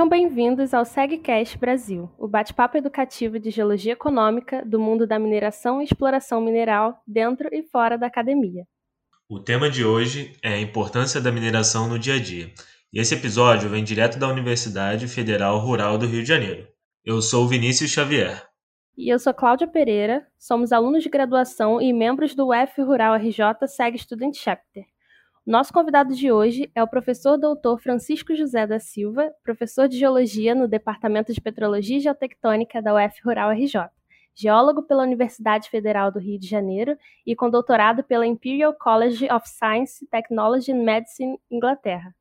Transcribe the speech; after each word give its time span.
Sejam 0.00 0.08
bem-vindos 0.08 0.72
ao 0.72 0.82
SegCast 0.82 1.58
Brasil, 1.58 2.10
o 2.16 2.26
bate-papo 2.26 2.78
educativo 2.78 3.38
de 3.38 3.50
geologia 3.50 3.92
econômica 3.92 4.64
do 4.64 4.80
mundo 4.80 5.06
da 5.06 5.18
mineração 5.18 5.78
e 5.78 5.84
exploração 5.84 6.40
mineral 6.40 7.02
dentro 7.06 7.50
e 7.52 7.62
fora 7.62 7.98
da 7.98 8.06
academia. 8.06 8.64
O 9.28 9.38
tema 9.38 9.68
de 9.68 9.84
hoje 9.84 10.34
é 10.42 10.54
a 10.54 10.58
importância 10.58 11.20
da 11.20 11.30
mineração 11.30 11.86
no 11.86 11.98
dia 11.98 12.14
a 12.14 12.18
dia, 12.18 12.50
e 12.90 12.98
esse 12.98 13.14
episódio 13.14 13.68
vem 13.68 13.84
direto 13.84 14.18
da 14.18 14.26
Universidade 14.26 15.06
Federal 15.06 15.58
Rural 15.58 15.98
do 15.98 16.06
Rio 16.06 16.22
de 16.22 16.28
Janeiro. 16.28 16.66
Eu 17.04 17.20
sou 17.20 17.46
Vinícius 17.46 17.90
Xavier. 17.90 18.42
E 18.96 19.12
eu 19.12 19.18
sou 19.18 19.34
Cláudia 19.34 19.68
Pereira, 19.68 20.26
somos 20.38 20.72
alunos 20.72 21.02
de 21.02 21.10
graduação 21.10 21.78
e 21.78 21.92
membros 21.92 22.34
do 22.34 22.48
UF 22.48 22.80
Rural 22.80 23.16
RJ 23.16 23.68
SEG 23.68 23.98
Student 23.98 24.34
Chapter. 24.36 24.82
Nosso 25.46 25.72
convidado 25.72 26.14
de 26.14 26.30
hoje 26.30 26.70
é 26.74 26.82
o 26.82 26.88
professor 26.88 27.38
doutor 27.38 27.80
Francisco 27.80 28.36
José 28.36 28.66
da 28.66 28.78
Silva, 28.78 29.30
professor 29.42 29.88
de 29.88 29.98
Geologia 29.98 30.54
no 30.54 30.68
Departamento 30.68 31.32
de 31.32 31.40
Petrologia 31.40 31.96
e 31.96 32.00
Geotectônica 32.00 32.82
da 32.82 32.94
UF 32.94 33.20
Rural 33.24 33.50
RJ, 33.50 33.88
geólogo 34.34 34.82
pela 34.82 35.02
Universidade 35.02 35.70
Federal 35.70 36.12
do 36.12 36.18
Rio 36.18 36.38
de 36.38 36.46
Janeiro 36.46 36.94
e 37.26 37.34
com 37.34 37.48
doutorado 37.48 38.04
pela 38.04 38.26
Imperial 38.26 38.74
College 38.74 39.32
of 39.32 39.48
Science, 39.48 40.06
Technology 40.10 40.72
and 40.72 40.84
Medicine, 40.84 41.38
Inglaterra. 41.50 42.14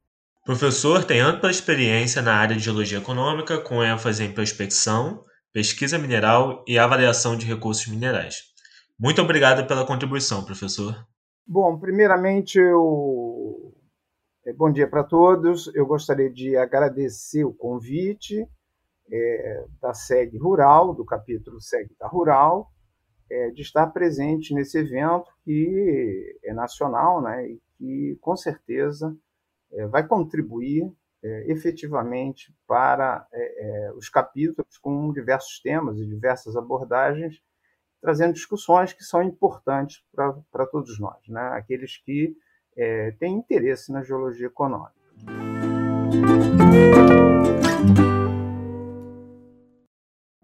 Professor 0.45 1.03
tem 1.03 1.19
ampla 1.19 1.51
experiência 1.51 2.21
na 2.21 2.33
área 2.35 2.55
de 2.55 2.63
geologia 2.63 2.99
econômica, 2.99 3.59
com 3.59 3.83
ênfase 3.83 4.23
em 4.23 4.31
prospecção, 4.31 5.25
pesquisa 5.51 5.97
mineral 5.97 6.63
e 6.65 6.79
avaliação 6.79 7.35
de 7.35 7.45
recursos 7.45 7.85
minerais. 7.87 8.43
Muito 8.97 9.21
obrigado 9.21 9.67
pela 9.67 9.85
contribuição, 9.85 10.43
professor. 10.45 11.05
Bom, 11.51 11.79
primeiramente, 11.79 12.59
eu... 12.59 13.73
É, 14.45 14.53
bom 14.53 14.71
dia 14.71 14.87
para 14.87 15.03
todos. 15.03 15.73
Eu 15.73 15.83
gostaria 15.83 16.29
de 16.29 16.55
agradecer 16.55 17.43
o 17.43 17.51
convite 17.51 18.47
é, 19.11 19.65
da 19.81 19.91
SEG 19.91 20.37
Rural, 20.37 20.93
do 20.93 21.03
capítulo 21.03 21.59
SEG 21.59 21.89
da 21.99 22.07
Rural, 22.07 22.71
é, 23.31 23.49
de 23.49 23.63
estar 23.63 23.87
presente 23.87 24.53
nesse 24.53 24.77
evento 24.77 25.31
que 25.43 26.39
é 26.43 26.53
nacional 26.53 27.19
né, 27.19 27.47
e 27.47 27.59
que, 27.79 28.19
com 28.21 28.37
certeza, 28.37 29.17
é, 29.71 29.87
vai 29.87 30.07
contribuir 30.07 30.93
é, 31.23 31.51
efetivamente 31.51 32.55
para 32.67 33.27
é, 33.33 33.91
os 33.95 34.07
capítulos 34.07 34.77
com 34.77 35.11
diversos 35.11 35.59
temas 35.61 35.97
e 35.97 36.05
diversas 36.05 36.55
abordagens 36.55 37.41
trazendo 38.01 38.33
discussões 38.33 38.93
que 38.93 39.03
são 39.03 39.21
importantes 39.21 40.03
para 40.13 40.65
todos 40.67 40.99
nós, 40.99 41.17
né? 41.27 41.41
aqueles 41.53 41.97
que 41.97 42.35
é, 42.77 43.11
têm 43.19 43.35
interesse 43.35 43.91
na 43.91 44.03
geologia 44.03 44.47
econômica. 44.47 44.93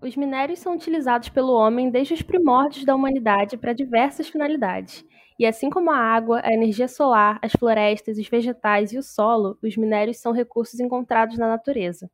Os 0.02 0.16
minérios 0.16 0.60
são 0.60 0.76
utilizados 0.76 1.30
pelo 1.30 1.54
homem 1.54 1.90
desde 1.90 2.14
os 2.14 2.22
primórdios 2.22 2.86
da 2.86 2.94
humanidade 2.94 3.58
para 3.58 3.74
diversas 3.74 4.30
finalidades. 4.30 5.04
E 5.40 5.46
assim 5.46 5.70
como 5.70 5.92
a 5.92 5.98
água, 5.98 6.42
a 6.44 6.54
energia 6.54 6.88
solar, 6.88 7.40
as 7.42 7.52
florestas, 7.54 8.18
os 8.18 8.28
vegetais 8.30 8.94
e 8.94 8.98
o 8.98 9.04
solo, 9.04 9.58
os 9.64 9.76
minérios 9.76 10.18
são 10.18 10.32
recursos 10.32 10.80
encontrados 10.80 11.38
na 11.38 11.48
natureza. 11.48 12.10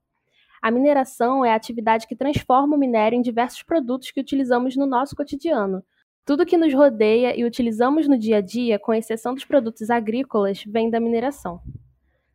A 0.61 0.69
mineração 0.69 1.43
é 1.43 1.51
a 1.51 1.55
atividade 1.55 2.05
que 2.05 2.15
transforma 2.15 2.75
o 2.75 2.79
minério 2.79 3.17
em 3.17 3.21
diversos 3.21 3.63
produtos 3.63 4.11
que 4.11 4.21
utilizamos 4.21 4.75
no 4.75 4.85
nosso 4.85 5.15
cotidiano. 5.15 5.83
Tudo 6.23 6.45
que 6.45 6.55
nos 6.55 6.71
rodeia 6.71 7.35
e 7.35 7.43
utilizamos 7.43 8.07
no 8.07 8.15
dia 8.15 8.37
a 8.37 8.41
dia, 8.41 8.77
com 8.77 8.93
exceção 8.93 9.33
dos 9.33 9.43
produtos 9.43 9.89
agrícolas, 9.89 10.63
vem 10.67 10.88
da 10.88 11.00
mineração. 11.00 11.59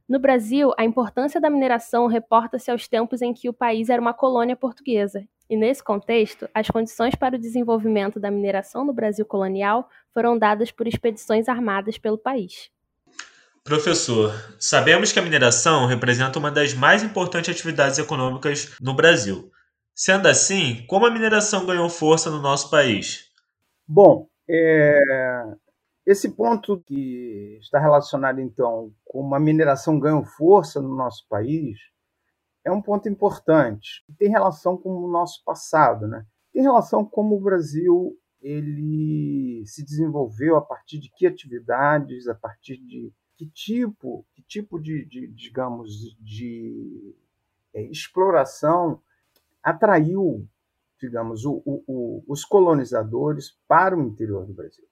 No 0.08 0.18
Brasil, 0.18 0.72
a 0.76 0.84
importância 0.84 1.40
da 1.40 1.48
mineração 1.48 2.08
reporta-se 2.08 2.68
aos 2.68 2.88
tempos 2.88 3.22
em 3.22 3.32
que 3.32 3.48
o 3.48 3.52
país 3.52 3.88
era 3.88 4.02
uma 4.02 4.12
colônia 4.12 4.56
portuguesa, 4.56 5.24
e 5.48 5.56
nesse 5.56 5.82
contexto, 5.82 6.48
as 6.52 6.68
condições 6.68 7.14
para 7.14 7.36
o 7.36 7.38
desenvolvimento 7.38 8.18
da 8.18 8.30
mineração 8.30 8.84
no 8.84 8.92
Brasil 8.92 9.24
colonial 9.24 9.88
foram 10.12 10.36
dadas 10.36 10.72
por 10.72 10.88
expedições 10.88 11.48
armadas 11.48 11.96
pelo 11.96 12.18
país. 12.18 12.70
Professor, 13.66 14.32
sabemos 14.60 15.10
que 15.10 15.18
a 15.18 15.22
mineração 15.22 15.86
representa 15.86 16.38
uma 16.38 16.52
das 16.52 16.72
mais 16.72 17.02
importantes 17.02 17.50
atividades 17.50 17.98
econômicas 17.98 18.76
no 18.80 18.94
Brasil. 18.94 19.50
Sendo 19.92 20.28
assim, 20.28 20.86
como 20.86 21.04
a 21.04 21.10
mineração 21.10 21.66
ganhou 21.66 21.88
força 21.90 22.30
no 22.30 22.40
nosso 22.40 22.70
país? 22.70 23.24
Bom, 23.84 24.28
é... 24.48 25.00
esse 26.06 26.28
ponto 26.28 26.80
que 26.86 27.58
está 27.60 27.80
relacionado 27.80 28.40
então 28.40 28.92
com 29.04 29.20
uma 29.20 29.40
mineração 29.40 29.98
ganhou 29.98 30.24
força 30.24 30.80
no 30.80 30.94
nosso 30.94 31.26
país 31.28 31.76
é 32.64 32.70
um 32.70 32.80
ponto 32.80 33.08
importante. 33.08 34.04
Tem 34.16 34.30
relação 34.30 34.76
com 34.76 34.90
o 34.90 35.10
nosso 35.10 35.42
passado, 35.44 36.06
né? 36.06 36.24
Tem 36.52 36.62
relação 36.62 37.04
com 37.04 37.10
como 37.10 37.36
o 37.36 37.40
Brasil 37.40 38.16
ele 38.40 39.64
se 39.66 39.84
desenvolveu 39.84 40.56
a 40.56 40.62
partir 40.62 41.00
de 41.00 41.10
que 41.16 41.26
atividades, 41.26 42.28
a 42.28 42.34
partir 42.36 42.76
de 42.76 43.12
que 43.36 43.46
tipo, 43.46 44.24
que 44.34 44.42
tipo 44.42 44.80
de, 44.80 45.04
de 45.04 45.26
digamos, 45.28 46.16
de 46.20 47.14
é, 47.74 47.82
exploração 47.82 49.00
atraiu, 49.62 50.48
digamos, 50.98 51.44
o, 51.44 51.62
o, 51.64 52.24
os 52.26 52.44
colonizadores 52.44 53.58
para 53.68 53.96
o 53.96 54.02
interior 54.02 54.46
do 54.46 54.54
Brasil. 54.54 54.84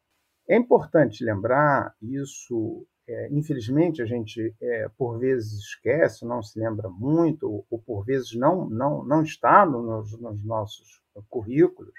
É 0.49 0.57
importante 0.57 1.25
lembrar 1.25 1.95
isso. 2.03 2.87
É, 3.07 3.29
infelizmente, 3.31 4.01
a 4.01 4.07
gente 4.07 4.55
é, 4.61 4.89
por 4.97 5.19
vezes 5.19 5.61
esquece, 5.61 6.25
não 6.25 6.43
se 6.43 6.59
lembra 6.59 6.89
muito, 6.89 7.47
ou, 7.47 7.67
ou 7.71 7.79
por 7.79 8.05
vezes 8.05 8.35
não, 8.35 8.69
não, 8.69 9.05
não 9.05 9.23
está 9.23 9.65
nos, 9.67 10.19
nos 10.19 10.43
nossos 10.45 11.03
currículos, 11.29 11.93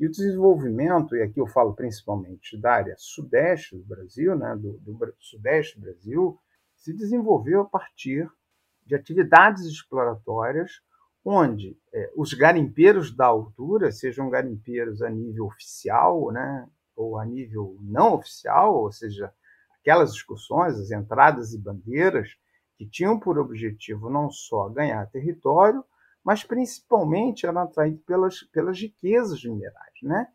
e 0.00 0.06
o 0.06 0.10
desenvolvimento, 0.10 1.14
e 1.14 1.20
aqui 1.20 1.38
eu 1.38 1.46
falo 1.46 1.74
principalmente 1.74 2.56
da 2.56 2.72
área 2.72 2.94
sudeste 2.96 3.76
do 3.76 3.84
Brasil, 3.84 4.34
né, 4.34 4.56
do, 4.56 4.78
do 4.78 5.14
sudeste 5.18 5.78
do 5.78 5.82
Brasil, 5.82 6.38
se 6.74 6.90
desenvolveu 6.94 7.60
a 7.60 7.64
partir 7.66 8.26
de 8.86 8.94
atividades 8.94 9.62
exploratórias 9.66 10.80
onde 11.22 11.76
é, 11.92 12.10
os 12.16 12.32
garimpeiros 12.32 13.14
da 13.14 13.26
altura, 13.26 13.92
sejam 13.92 14.30
garimpeiros 14.30 15.02
a 15.02 15.10
nível 15.10 15.44
oficial, 15.44 16.32
né, 16.32 16.66
ou 16.96 17.18
a 17.18 17.26
nível 17.26 17.76
não 17.82 18.14
oficial, 18.14 18.74
ou 18.74 18.90
seja, 18.90 19.30
aquelas 19.80 20.14
discussões, 20.14 20.78
as 20.78 20.90
entradas 20.90 21.52
e 21.52 21.58
bandeiras, 21.58 22.30
que 22.78 22.88
tinham 22.88 23.20
por 23.20 23.38
objetivo 23.38 24.08
não 24.08 24.30
só 24.30 24.66
ganhar 24.70 25.04
território, 25.10 25.84
mas 26.24 26.44
principalmente 26.44 27.46
eram 27.46 27.62
atraídos 27.62 28.02
pelas, 28.04 28.42
pelas 28.44 28.78
riquezas 28.78 29.42
minerais, 29.44 29.94
né? 30.02 30.26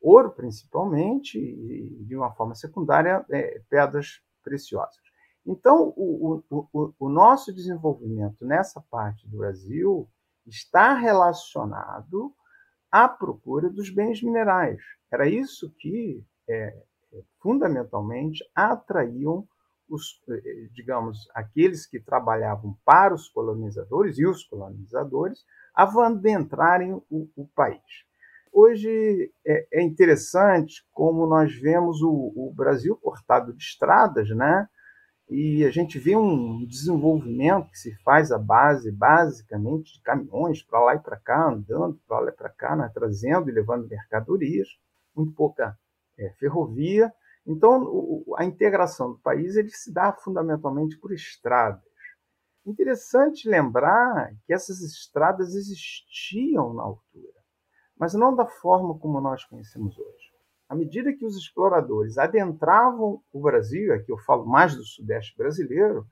Ouro, 0.00 0.30
principalmente, 0.30 1.38
e 1.38 2.04
de 2.04 2.16
uma 2.16 2.32
forma 2.32 2.54
secundária, 2.54 3.24
é, 3.30 3.60
pedras 3.68 4.22
preciosas. 4.42 4.96
Então, 5.44 5.92
o, 5.96 6.42
o, 6.50 6.94
o 6.98 7.08
nosso 7.08 7.52
desenvolvimento 7.52 8.44
nessa 8.44 8.80
parte 8.90 9.28
do 9.28 9.38
Brasil 9.38 10.08
está 10.46 10.94
relacionado 10.94 12.34
à 12.90 13.08
procura 13.08 13.68
dos 13.68 13.90
bens 13.90 14.22
minerais. 14.22 14.80
Era 15.12 15.28
isso 15.28 15.70
que, 15.78 16.24
é, 16.48 16.82
fundamentalmente, 17.40 18.42
atraíam 18.54 19.46
os, 19.90 20.22
eh, 20.28 20.68
digamos, 20.72 21.28
aqueles 21.34 21.86
que 21.86 22.00
trabalhavam 22.00 22.78
para 22.84 23.12
os 23.12 23.28
colonizadores 23.28 24.18
e 24.18 24.26
os 24.26 24.44
colonizadores 24.44 25.44
a 25.74 25.84
adentrarem 26.06 26.94
o, 27.10 27.28
o 27.36 27.46
país. 27.54 27.82
Hoje 28.52 29.32
é, 29.46 29.66
é, 29.72 29.82
interessante 29.82 30.84
como 30.92 31.26
nós 31.26 31.54
vemos 31.54 32.02
o, 32.02 32.32
o, 32.34 32.52
Brasil 32.54 32.96
cortado 32.96 33.52
de 33.52 33.62
estradas, 33.62 34.28
né? 34.30 34.66
E 35.28 35.64
a 35.64 35.70
gente 35.70 35.96
vê 35.96 36.16
um 36.16 36.66
desenvolvimento 36.66 37.70
que 37.70 37.78
se 37.78 37.94
faz 38.02 38.32
à 38.32 38.38
base, 38.38 38.90
basicamente, 38.90 39.94
de 39.94 40.02
caminhões 40.02 40.60
para 40.64 40.80
lá 40.80 40.94
e 40.96 40.98
para 40.98 41.16
cá, 41.16 41.48
andando 41.48 42.00
para 42.08 42.18
lá 42.18 42.30
e 42.30 42.32
para 42.32 42.48
cá, 42.48 42.74
né? 42.74 42.90
trazendo 42.92 43.48
e 43.48 43.52
levando 43.52 43.88
mercadorias, 43.88 44.66
muito 45.14 45.32
pouca 45.32 45.78
é, 46.18 46.30
ferrovia, 46.30 47.12
então, 47.46 48.24
a 48.36 48.44
integração 48.44 49.12
do 49.12 49.18
país 49.18 49.56
ele 49.56 49.70
se 49.70 49.92
dá 49.92 50.12
fundamentalmente 50.12 50.98
por 50.98 51.12
estradas. 51.12 51.82
Interessante 52.64 53.48
lembrar 53.48 54.32
que 54.44 54.52
essas 54.52 54.80
estradas 54.82 55.54
existiam 55.54 56.74
na 56.74 56.82
altura, 56.82 57.40
mas 57.98 58.12
não 58.14 58.34
da 58.34 58.46
forma 58.46 58.98
como 58.98 59.20
nós 59.20 59.44
conhecemos 59.44 59.98
hoje. 59.98 60.30
À 60.68 60.74
medida 60.74 61.12
que 61.12 61.24
os 61.24 61.36
exploradores 61.36 62.18
adentravam 62.18 63.20
o 63.32 63.40
Brasil, 63.40 63.92
aqui 63.92 64.12
eu 64.12 64.18
falo 64.18 64.46
mais 64.46 64.76
do 64.76 64.84
sudeste 64.84 65.36
brasileiro, 65.36 66.06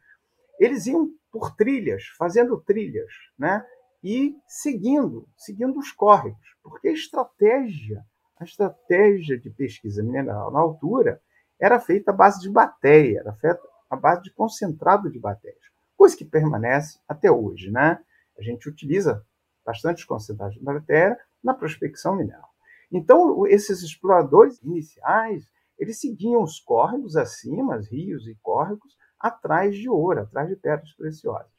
eles 0.58 0.86
iam 0.86 1.08
por 1.30 1.54
trilhas, 1.54 2.04
fazendo 2.18 2.60
trilhas, 2.60 3.12
né? 3.38 3.64
E 4.02 4.34
seguindo, 4.48 5.28
seguindo 5.36 5.78
os 5.78 5.92
córregos, 5.92 6.56
porque 6.62 6.88
a 6.88 6.92
estratégia 6.92 8.04
a 8.38 8.44
estratégia 8.44 9.38
de 9.38 9.50
pesquisa 9.50 10.02
mineral 10.02 10.50
na 10.52 10.60
altura 10.60 11.20
era 11.60 11.80
feita 11.80 12.10
à 12.10 12.14
base 12.14 12.40
de 12.40 12.50
bateia, 12.50 13.20
era 13.20 13.32
feita 13.34 13.60
à 13.90 13.96
base 13.96 14.22
de 14.22 14.32
concentrado 14.32 15.10
de 15.10 15.18
batérias, 15.18 15.64
coisa 15.96 16.16
que 16.16 16.24
permanece 16.24 17.00
até 17.08 17.30
hoje, 17.30 17.70
né? 17.70 17.98
A 18.38 18.42
gente 18.42 18.68
utiliza 18.68 19.24
bastante 19.64 20.06
concentragem 20.06 20.58
de 20.58 20.64
matéria 20.64 21.18
na 21.42 21.52
prospecção 21.52 22.16
mineral. 22.16 22.48
Então, 22.90 23.46
esses 23.46 23.82
exploradores 23.82 24.62
iniciais, 24.62 25.50
eles 25.78 26.00
seguiam 26.00 26.42
os 26.42 26.60
córregos 26.60 27.16
acima, 27.16 27.76
rios 27.90 28.26
e 28.26 28.36
córregos, 28.40 28.96
atrás 29.18 29.76
de 29.76 29.88
ouro, 29.88 30.20
atrás 30.20 30.48
de 30.48 30.56
pedras 30.56 30.92
preciosas. 30.92 31.50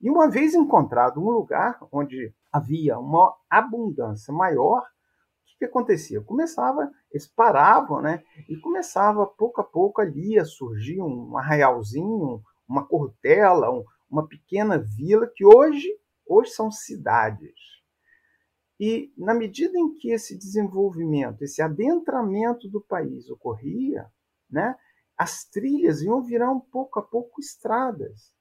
E 0.00 0.10
uma 0.10 0.28
vez 0.28 0.52
encontrado 0.52 1.20
um 1.20 1.30
lugar 1.30 1.78
onde 1.90 2.34
havia 2.52 2.98
uma 2.98 3.34
abundância 3.48 4.34
maior, 4.34 4.84
que, 5.54 5.58
que 5.58 5.64
acontecia? 5.64 6.20
Começava, 6.20 6.90
eles 7.10 7.26
paravam, 7.26 8.00
né? 8.00 8.22
E 8.48 8.56
começava 8.56 9.26
pouco 9.26 9.60
a 9.60 9.64
pouco 9.64 10.00
ali 10.00 10.38
a 10.38 10.44
surgir 10.44 11.00
um 11.00 11.36
arraialzinho, 11.36 12.42
uma 12.68 12.86
cortela, 12.86 13.70
um, 13.70 13.84
uma 14.10 14.26
pequena 14.26 14.78
vila 14.78 15.30
que 15.34 15.44
hoje, 15.44 15.88
hoje 16.26 16.50
são 16.50 16.70
cidades. 16.70 17.54
E 18.78 19.12
na 19.16 19.34
medida 19.34 19.78
em 19.78 19.94
que 19.94 20.10
esse 20.10 20.36
desenvolvimento, 20.36 21.42
esse 21.42 21.62
adentramento 21.62 22.68
do 22.68 22.80
país 22.80 23.30
ocorria, 23.30 24.06
né, 24.50 24.76
as 25.16 25.44
trilhas 25.44 26.02
iam 26.02 26.22
virar 26.22 26.52
pouco 26.72 26.98
a 26.98 27.02
pouco 27.02 27.40
estradas. 27.40 28.32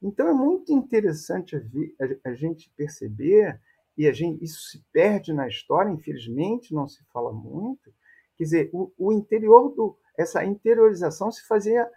Então 0.00 0.28
é 0.28 0.32
muito 0.32 0.72
interessante 0.72 1.56
a, 2.24 2.34
gente 2.34 2.70
perceber, 2.76 3.60
e 3.98 4.06
a 4.06 4.12
gente, 4.12 4.44
isso 4.44 4.60
se 4.68 4.84
perde 4.92 5.32
na 5.32 5.48
história, 5.48 5.90
infelizmente 5.90 6.72
não 6.72 6.86
se 6.86 7.04
fala 7.12 7.32
muito, 7.32 7.92
quer 8.36 8.44
dizer, 8.44 8.70
o, 8.72 8.92
o 8.96 9.12
interior, 9.12 9.74
do, 9.74 9.98
essa 10.16 10.44
interiorização 10.44 11.32
se 11.32 11.44
fazia 11.48 11.90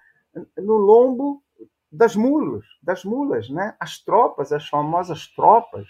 no 0.58 0.78
lombo 0.78 1.44
das 1.92 2.16
mulas, 2.16 2.66
das 2.82 3.06
mulas, 3.06 3.50
né? 3.50 3.76
As 3.80 4.00
tropas, 4.00 4.52
as 4.52 4.68
famosas 4.68 5.28
tropas, 5.28 5.86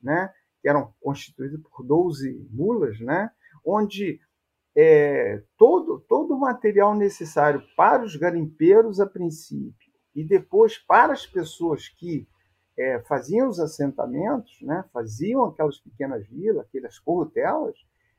né? 0.00 0.32
Que 0.62 0.68
eram 0.68 0.94
constituídas 1.00 1.60
por 1.60 1.84
12 1.84 2.46
mulas, 2.50 3.00
né? 3.00 3.30
Onde 3.64 4.20
é, 4.76 5.42
todo, 5.56 6.04
todo 6.08 6.34
o 6.34 6.40
material 6.40 6.94
necessário 6.94 7.62
para 7.76 8.04
os 8.04 8.14
garimpeiros 8.14 9.00
a 9.00 9.06
princípio 9.06 9.90
e 10.14 10.22
depois 10.22 10.78
para 10.78 11.12
as 11.12 11.26
pessoas 11.26 11.88
que 11.88 12.28
é, 12.78 13.00
faziam 13.00 13.48
os 13.48 13.58
assentamentos, 13.58 14.56
né, 14.62 14.84
faziam 14.92 15.44
aquelas 15.44 15.78
pequenas 15.78 16.24
vilas, 16.28 16.64
aquelas 16.64 16.98
corrutelas, 16.98 17.74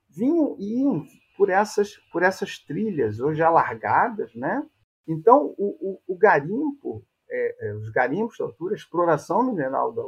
vinham 0.09 0.57
e 0.59 0.81
iam 0.81 1.05
por 1.37 1.49
essas, 1.49 1.95
por 2.11 2.23
essas 2.23 2.59
trilhas, 2.59 3.21
hoje 3.21 3.41
alargadas. 3.41 4.35
Né? 4.35 4.61
Então, 5.07 5.55
o, 5.57 5.99
o, 6.07 6.13
o 6.13 6.17
garimpo, 6.17 7.05
é, 7.29 7.67
é, 7.67 7.73
os 7.75 7.89
garimpos 7.89 8.37
da 8.37 8.45
altura, 8.45 8.73
a 8.73 8.77
exploração 8.77 9.43
mineral 9.43 9.93
da, 9.93 10.03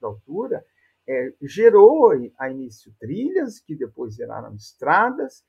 da 0.00 0.08
altura, 0.08 0.64
é, 1.06 1.34
gerou 1.42 2.12
a 2.38 2.50
início 2.50 2.94
trilhas, 2.98 3.60
que 3.60 3.74
depois 3.74 4.16
viraram 4.16 4.54
estradas, 4.54 5.44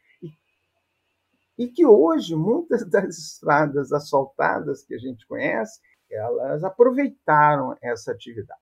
e 1.58 1.68
que 1.68 1.86
hoje 1.86 2.36
muitas 2.36 2.90
das 2.90 3.18
estradas 3.18 3.94
asfaltadas 3.94 4.84
que 4.84 4.96
a 4.96 4.98
gente 4.98 5.28
conhece, 5.28 5.80
elas 6.12 6.64
aproveitaram 6.64 7.78
essa 7.82 8.12
atividade. 8.12 8.62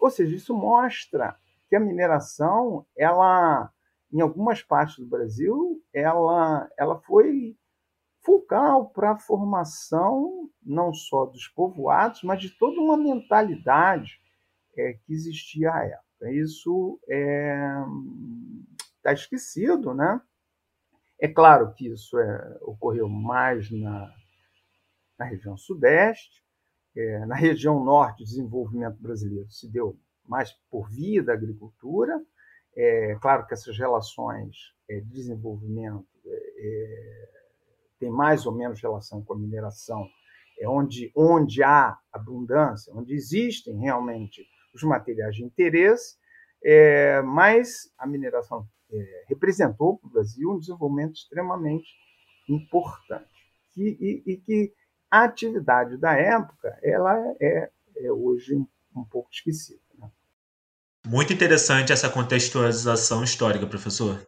Ou 0.00 0.10
seja, 0.10 0.34
isso 0.34 0.54
mostra 0.54 1.36
que 1.68 1.76
a 1.76 1.80
mineração, 1.80 2.86
ela, 2.96 3.70
em 4.12 4.20
algumas 4.20 4.62
partes 4.62 4.98
do 4.98 5.06
Brasil, 5.06 5.82
ela, 5.92 6.68
ela 6.76 6.98
foi 7.00 7.56
fulcral 8.22 8.90
para 8.90 9.12
a 9.12 9.18
formação 9.18 10.50
não 10.62 10.92
só 10.92 11.26
dos 11.26 11.48
povoados, 11.48 12.22
mas 12.22 12.40
de 12.40 12.50
toda 12.50 12.80
uma 12.80 12.96
mentalidade 12.96 14.20
é, 14.76 14.94
que 14.94 15.12
existia 15.12 15.72
à 15.72 15.84
época. 15.84 16.32
Isso 16.32 16.98
está 17.02 17.14
é, 17.14 17.84
tá 19.02 19.12
esquecido, 19.12 19.94
né? 19.94 20.20
É 21.18 21.28
claro 21.28 21.72
que 21.74 21.88
isso 21.88 22.18
é, 22.18 22.58
ocorreu 22.62 23.08
mais 23.08 23.70
na, 23.70 24.14
na 25.18 25.24
região 25.26 25.56
sudeste, 25.56 26.42
é, 26.96 27.26
na 27.26 27.34
região 27.34 27.84
norte, 27.84 28.22
o 28.22 28.26
desenvolvimento 28.26 29.00
brasileiro 29.00 29.50
se 29.50 29.70
deu 29.70 29.98
mais 30.26 30.52
por 30.70 30.88
via 30.90 31.22
da 31.22 31.32
agricultura. 31.32 32.20
É 32.76 33.16
claro 33.20 33.46
que 33.46 33.54
essas 33.54 33.76
relações 33.76 34.56
é, 34.88 35.00
de 35.00 35.08
desenvolvimento 35.08 36.06
é, 36.24 36.30
é, 36.32 37.28
têm 37.98 38.10
mais 38.10 38.46
ou 38.46 38.52
menos 38.52 38.80
relação 38.80 39.22
com 39.22 39.34
a 39.34 39.38
mineração, 39.38 40.08
é 40.58 40.68
onde, 40.68 41.10
onde 41.16 41.62
há 41.62 41.98
abundância, 42.12 42.92
onde 42.94 43.14
existem 43.14 43.76
realmente 43.78 44.46
os 44.74 44.82
materiais 44.82 45.34
de 45.34 45.44
interesse, 45.44 46.16
é, 46.62 47.22
mas 47.22 47.90
a 47.98 48.06
mineração 48.06 48.66
é, 48.92 49.24
representou 49.28 49.98
para 49.98 50.08
o 50.08 50.12
Brasil 50.12 50.50
um 50.50 50.58
desenvolvimento 50.58 51.14
extremamente 51.14 51.88
importante. 52.48 53.28
E, 53.76 54.22
e, 54.26 54.32
e, 54.32 54.36
que 54.36 54.72
a 55.10 55.24
atividade 55.24 55.96
da 55.96 56.12
época 56.12 56.78
ela 56.82 57.16
é, 57.40 57.70
é 57.96 58.12
hoje 58.12 58.54
um 58.94 59.04
pouco 59.04 59.28
esquecida. 59.32 59.80
Né? 59.98 60.08
Muito 61.06 61.32
interessante 61.32 61.92
essa 61.92 62.08
contextualização 62.08 63.24
histórica, 63.24 63.66
professor. 63.66 64.24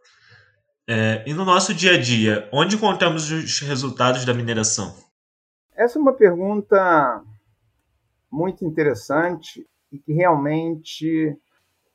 É, 0.87 1.23
e 1.25 1.33
no 1.33 1.45
nosso 1.45 1.73
dia 1.73 1.93
a 1.93 2.01
dia, 2.01 2.49
onde 2.51 2.75
encontramos 2.75 3.31
os 3.31 3.59
resultados 3.61 4.25
da 4.25 4.33
mineração? 4.33 4.93
Essa 5.75 5.97
é 5.97 6.01
uma 6.01 6.13
pergunta 6.13 7.23
muito 8.29 8.65
interessante 8.65 9.65
e 9.91 9.97
que 9.97 10.11
realmente 10.11 11.37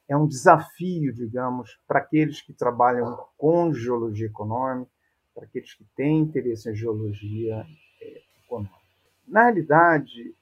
é 0.09 0.17
um 0.17 0.27
desafio, 0.27 1.13
digamos, 1.13 1.79
para 1.87 1.99
aqueles 1.99 2.41
que 2.41 2.53
trabalham 2.53 3.27
com 3.37 3.75
geologia 3.75 4.27
econômica, 4.27 4.91
para 5.35 5.45
aqueles 5.45 5.75
que 5.75 5.85
têm 5.95 6.21
interesse 6.21 6.71
em 6.71 6.75
geologia 6.75 7.67
é, 8.01 8.23
econômica. 8.45 8.78
Na 9.29 9.45
realidade, 9.45 10.35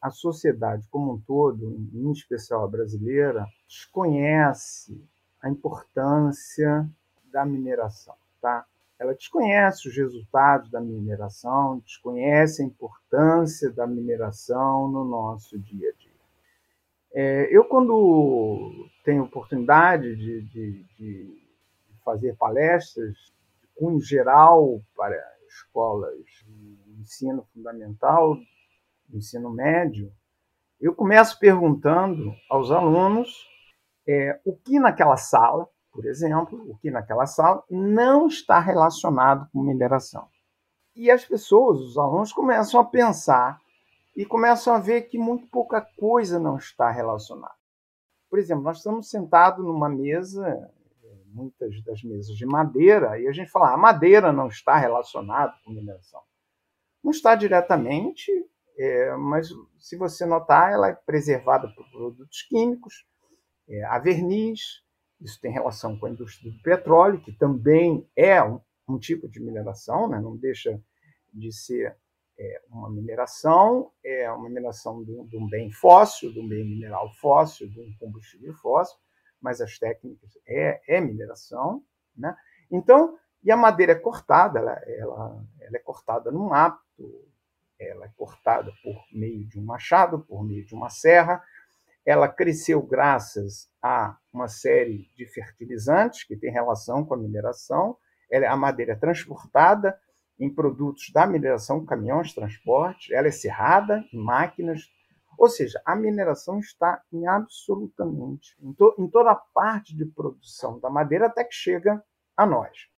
a 0.00 0.10
sociedade 0.10 0.86
como 0.90 1.14
um 1.14 1.20
todo, 1.20 1.76
em 1.92 2.12
especial 2.12 2.64
a 2.64 2.68
brasileira, 2.68 3.46
desconhece 3.66 5.02
a 5.42 5.48
importância 5.48 6.88
da 7.32 7.44
mineração, 7.44 8.14
tá? 8.40 8.66
Ela 8.98 9.14
desconhece 9.14 9.88
os 9.88 9.96
resultados 9.96 10.70
da 10.70 10.80
mineração, 10.80 11.80
desconhece 11.80 12.62
a 12.62 12.64
importância 12.64 13.70
da 13.70 13.86
mineração 13.86 14.88
no 14.88 15.04
nosso 15.04 15.58
dia 15.58 15.90
a 15.90 15.92
dia. 15.92 16.14
É, 17.12 17.48
eu, 17.50 17.64
quando 17.64 18.88
tenho 19.04 19.24
oportunidade 19.24 20.16
de, 20.16 20.42
de, 20.42 20.84
de, 20.98 21.44
fazer 22.04 22.36
palestras 22.36 23.16
de 23.80 24.00
geral 24.00 24.80
para 24.96 25.16
escolas 25.48 26.44
ensino 27.04 27.46
fundamental, 27.52 28.36
ensino 29.12 29.50
médio, 29.50 30.10
eu 30.80 30.94
começo 30.94 31.38
perguntando 31.38 32.34
aos 32.50 32.70
alunos 32.70 33.46
é, 34.08 34.40
o 34.44 34.56
que 34.56 34.80
naquela 34.80 35.16
sala, 35.16 35.68
por 35.92 36.04
exemplo, 36.06 36.58
o 36.68 36.76
que 36.78 36.90
naquela 36.90 37.26
sala 37.26 37.62
não 37.70 38.26
está 38.26 38.58
relacionado 38.58 39.48
com 39.52 39.62
mineração. 39.62 40.26
E 40.96 41.10
as 41.10 41.24
pessoas, 41.24 41.80
os 41.80 41.98
alunos, 41.98 42.32
começam 42.32 42.80
a 42.80 42.84
pensar 42.84 43.60
e 44.16 44.24
começam 44.24 44.74
a 44.74 44.78
ver 44.78 45.02
que 45.02 45.18
muito 45.18 45.46
pouca 45.48 45.80
coisa 45.98 46.38
não 46.38 46.56
está 46.56 46.90
relacionada. 46.90 47.54
Por 48.30 48.38
exemplo, 48.38 48.64
nós 48.64 48.78
estamos 48.78 49.10
sentados 49.10 49.64
numa 49.64 49.88
mesa, 49.88 50.70
muitas 51.26 51.82
das 51.84 52.02
mesas 52.02 52.36
de 52.36 52.46
madeira, 52.46 53.18
e 53.18 53.28
a 53.28 53.32
gente 53.32 53.50
fala, 53.50 53.68
a 53.70 53.74
ah, 53.74 53.76
madeira 53.76 54.32
não 54.32 54.48
está 54.48 54.76
relacionada 54.76 55.54
com 55.64 55.72
mineração. 55.72 56.22
Não 57.04 57.10
está 57.10 57.34
diretamente, 57.34 58.32
é, 58.78 59.14
mas 59.16 59.50
se 59.78 59.94
você 59.94 60.24
notar, 60.24 60.72
ela 60.72 60.88
é 60.88 60.94
preservada 60.94 61.68
por 61.76 61.86
produtos 61.90 62.42
químicos, 62.48 63.06
é, 63.68 63.84
a 63.84 63.98
verniz, 63.98 64.82
isso 65.20 65.38
tem 65.38 65.52
relação 65.52 65.98
com 65.98 66.06
a 66.06 66.10
indústria 66.10 66.50
do 66.50 66.62
petróleo, 66.62 67.20
que 67.20 67.32
também 67.32 68.08
é 68.16 68.42
um, 68.42 68.58
um 68.88 68.98
tipo 68.98 69.28
de 69.28 69.38
mineração, 69.38 70.08
né? 70.08 70.18
não 70.18 70.34
deixa 70.34 70.82
de 71.32 71.52
ser 71.52 71.94
é 72.36 72.62
uma 72.68 72.90
mineração, 72.90 73.92
é 74.04 74.28
uma 74.30 74.48
mineração 74.48 75.04
de 75.04 75.12
um, 75.12 75.26
de 75.26 75.36
um, 75.36 75.48
bem 75.48 75.70
fóssil, 75.70 76.32
de 76.32 76.40
um 76.40 76.48
bem 76.48 76.64
mineral 76.64 77.08
fóssil, 77.20 77.68
de 77.68 77.80
um 77.80 77.94
combustível 77.98 78.52
fóssil, 78.54 78.98
mas 79.40 79.60
as 79.60 79.78
técnicas 79.78 80.30
é, 80.46 80.80
é 80.96 81.00
mineração, 81.00 81.84
né? 82.16 82.36
Então, 82.70 83.16
e 83.44 83.52
a 83.52 83.56
madeira 83.56 83.92
é 83.92 83.94
cortada, 83.94 84.58
ela, 84.58 84.72
ela, 84.72 85.46
ela 85.60 85.76
é 85.76 85.78
cortada 85.78 86.32
num 86.32 86.48
ela 87.78 88.06
é 88.06 88.10
cortada 88.16 88.72
por 88.82 89.04
meio 89.12 89.46
de 89.46 89.58
um 89.58 89.64
machado, 89.64 90.20
por 90.20 90.44
meio 90.44 90.64
de 90.64 90.74
uma 90.74 90.90
serra, 90.90 91.42
ela 92.04 92.28
cresceu 92.28 92.82
graças 92.82 93.70
a 93.82 94.16
uma 94.32 94.46
série 94.46 95.10
de 95.16 95.26
fertilizantes 95.26 96.24
que 96.24 96.36
tem 96.36 96.52
relação 96.52 97.04
com 97.04 97.14
a 97.14 97.18
mineração, 97.18 97.96
ela, 98.30 98.50
a 98.50 98.56
madeira 98.56 98.92
é 98.92 98.96
transportada 98.96 99.98
em 100.38 100.52
produtos 100.52 101.10
da 101.12 101.26
mineração, 101.26 101.84
caminhões, 101.84 102.34
transporte, 102.34 103.14
ela 103.14 103.28
é 103.28 103.30
serrada 103.30 104.04
em 104.12 104.18
máquinas, 104.18 104.90
Ou 105.36 105.48
seja, 105.48 105.80
a 105.84 105.96
mineração 105.96 106.60
está 106.60 107.02
em 107.12 107.26
absolutamente, 107.26 108.56
em, 108.60 108.72
to, 108.72 108.94
em 108.98 109.08
toda 109.08 109.32
a 109.32 109.34
parte 109.34 109.96
de 109.96 110.04
produção 110.04 110.78
da 110.78 110.88
madeira 110.88 111.26
até 111.26 111.42
que 111.42 111.54
chega 111.54 112.02
a 112.36 112.46
nós. 112.46 112.88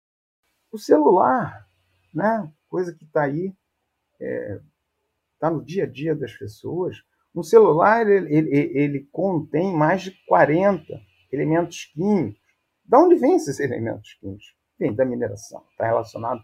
O 0.71 0.79
celular, 0.79 1.67
né, 2.13 2.53
coisa 2.69 2.95
que 2.95 3.05
está 3.05 3.23
aí, 3.23 3.55
está 4.21 5.49
é, 5.49 5.51
no 5.51 5.65
dia 5.65 5.85
a 5.85 5.87
dia 5.87 6.15
das 6.15 6.33
pessoas, 6.33 6.97
um 7.35 7.43
celular 7.43 8.09
ele, 8.09 8.35
ele, 8.35 8.79
ele, 8.79 9.09
contém 9.13 9.75
mais 9.75 10.03
de 10.03 10.13
40 10.27 10.83
elementos 11.31 11.85
químicos. 11.93 12.41
De 12.85 12.97
onde 12.97 13.17
vêm 13.17 13.37
esses 13.37 13.61
elementos 13.61 14.15
químicos? 14.15 14.57
Vem 14.79 14.95
da 14.95 15.05
mineração, 15.05 15.63
está 15.71 15.87
relacionado 15.87 16.41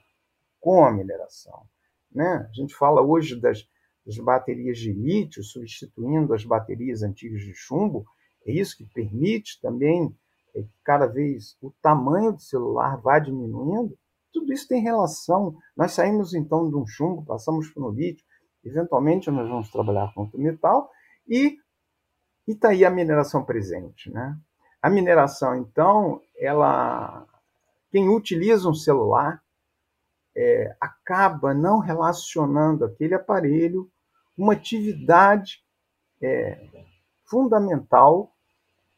com 0.61 0.85
a 0.85 0.93
mineração. 0.93 1.67
Né? 2.11 2.47
A 2.49 2.53
gente 2.53 2.75
fala 2.75 3.01
hoje 3.01 3.41
das, 3.41 3.67
das 4.05 4.17
baterias 4.19 4.79
de 4.79 4.93
lítio 4.93 5.43
substituindo 5.43 6.35
as 6.35 6.45
baterias 6.45 7.03
antigas 7.03 7.41
de 7.41 7.55
chumbo, 7.55 8.05
é 8.47 8.53
isso 8.53 8.77
que 8.77 8.85
permite 8.85 9.61
também 9.61 10.15
é, 10.55 10.63
que 10.63 10.71
cada 10.85 11.07
vez 11.07 11.57
o 11.61 11.71
tamanho 11.83 12.33
do 12.33 12.41
celular 12.41 13.01
vá 13.01 13.19
diminuindo. 13.19 13.97
Tudo 14.33 14.53
isso 14.53 14.69
tem 14.69 14.83
relação. 14.83 15.57
Nós 15.77 15.93
saímos 15.93 16.35
então 16.35 16.69
de 16.69 16.77
um 16.77 16.87
chumbo, 16.87 17.25
passamos 17.25 17.69
para 17.71 17.83
um 17.83 17.91
lítio, 17.91 18.25
eventualmente 18.65 19.31
nós 19.31 19.49
vamos 19.49 19.71
trabalhar 19.71 20.13
com 20.15 20.25
o 20.25 20.39
metal 20.39 20.91
e 21.29 21.57
está 22.47 22.71
aí 22.71 22.85
a 22.85 22.91
mineração 22.91 23.45
presente. 23.45 24.11
Né? 24.11 24.37
A 24.81 24.91
mineração, 24.91 25.57
então, 25.57 26.21
ela, 26.39 27.27
quem 27.91 28.09
utiliza 28.09 28.69
um 28.69 28.75
celular 28.75 29.43
é, 30.35 30.75
acaba 30.81 31.53
não 31.53 31.79
relacionando 31.79 32.85
aquele 32.85 33.15
aparelho 33.15 33.91
uma 34.37 34.55
atividade 34.55 35.63
é, 36.23 36.59
fundamental 37.25 38.35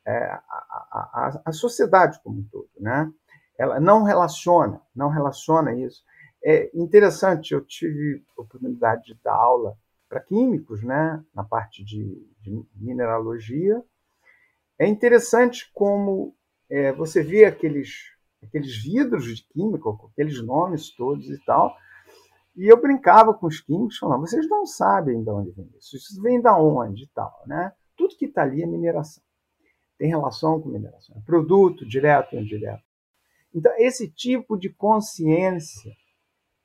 é, 0.06 0.16
à, 0.16 1.42
à, 1.46 1.52
sociedade 1.52 2.20
como 2.22 2.40
um 2.40 2.44
todo, 2.44 2.68
né? 2.78 3.10
Ela 3.58 3.78
não 3.80 4.02
relaciona, 4.02 4.80
não 4.94 5.08
relaciona 5.08 5.74
isso. 5.74 6.02
É 6.44 6.70
interessante, 6.74 7.54
eu 7.54 7.64
tive 7.64 8.22
oportunidade 8.36 9.04
de 9.04 9.18
dar 9.22 9.34
aula 9.34 9.76
para 10.08 10.20
químicos, 10.20 10.82
né, 10.82 11.22
na 11.34 11.42
parte 11.42 11.84
de, 11.84 12.26
de 12.40 12.64
mineralogia. 12.74 13.82
É 14.78 14.86
interessante 14.86 15.70
como 15.72 16.34
é, 16.68 16.92
você 16.92 17.22
vê 17.22 17.44
aqueles 17.44 18.14
aqueles 18.44 18.76
vidros 18.82 19.24
de 19.24 19.42
química, 19.48 19.84
com 19.84 20.06
aqueles 20.06 20.42
nomes 20.42 20.90
todos 20.90 21.28
e 21.28 21.38
tal. 21.44 21.74
E 22.56 22.70
eu 22.70 22.80
brincava 22.80 23.34
com 23.34 23.46
os 23.46 23.60
químicos, 23.60 23.98
falando, 23.98 24.20
vocês 24.20 24.48
não 24.48 24.64
sabem 24.66 25.22
de 25.22 25.30
onde 25.30 25.50
vem 25.50 25.68
isso, 25.78 25.96
isso 25.96 26.22
vem 26.22 26.40
da 26.40 26.56
onde 26.56 27.04
e 27.04 27.08
tal, 27.08 27.42
né? 27.46 27.72
Tudo 27.96 28.16
que 28.16 28.26
está 28.26 28.42
ali 28.42 28.62
é 28.62 28.66
mineração. 28.66 29.22
Tem 29.98 30.08
relação 30.08 30.60
com 30.60 30.68
mineração. 30.68 31.16
É 31.16 31.20
produto, 31.20 31.86
direto 31.86 32.34
ou 32.34 32.42
indireto. 32.42 32.82
Então, 33.54 33.72
esse 33.78 34.10
tipo 34.10 34.58
de 34.58 34.68
consciência 34.68 35.92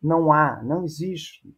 não 0.01 0.34
há, 0.34 0.62
não 0.63 0.84
existe. 0.84 1.55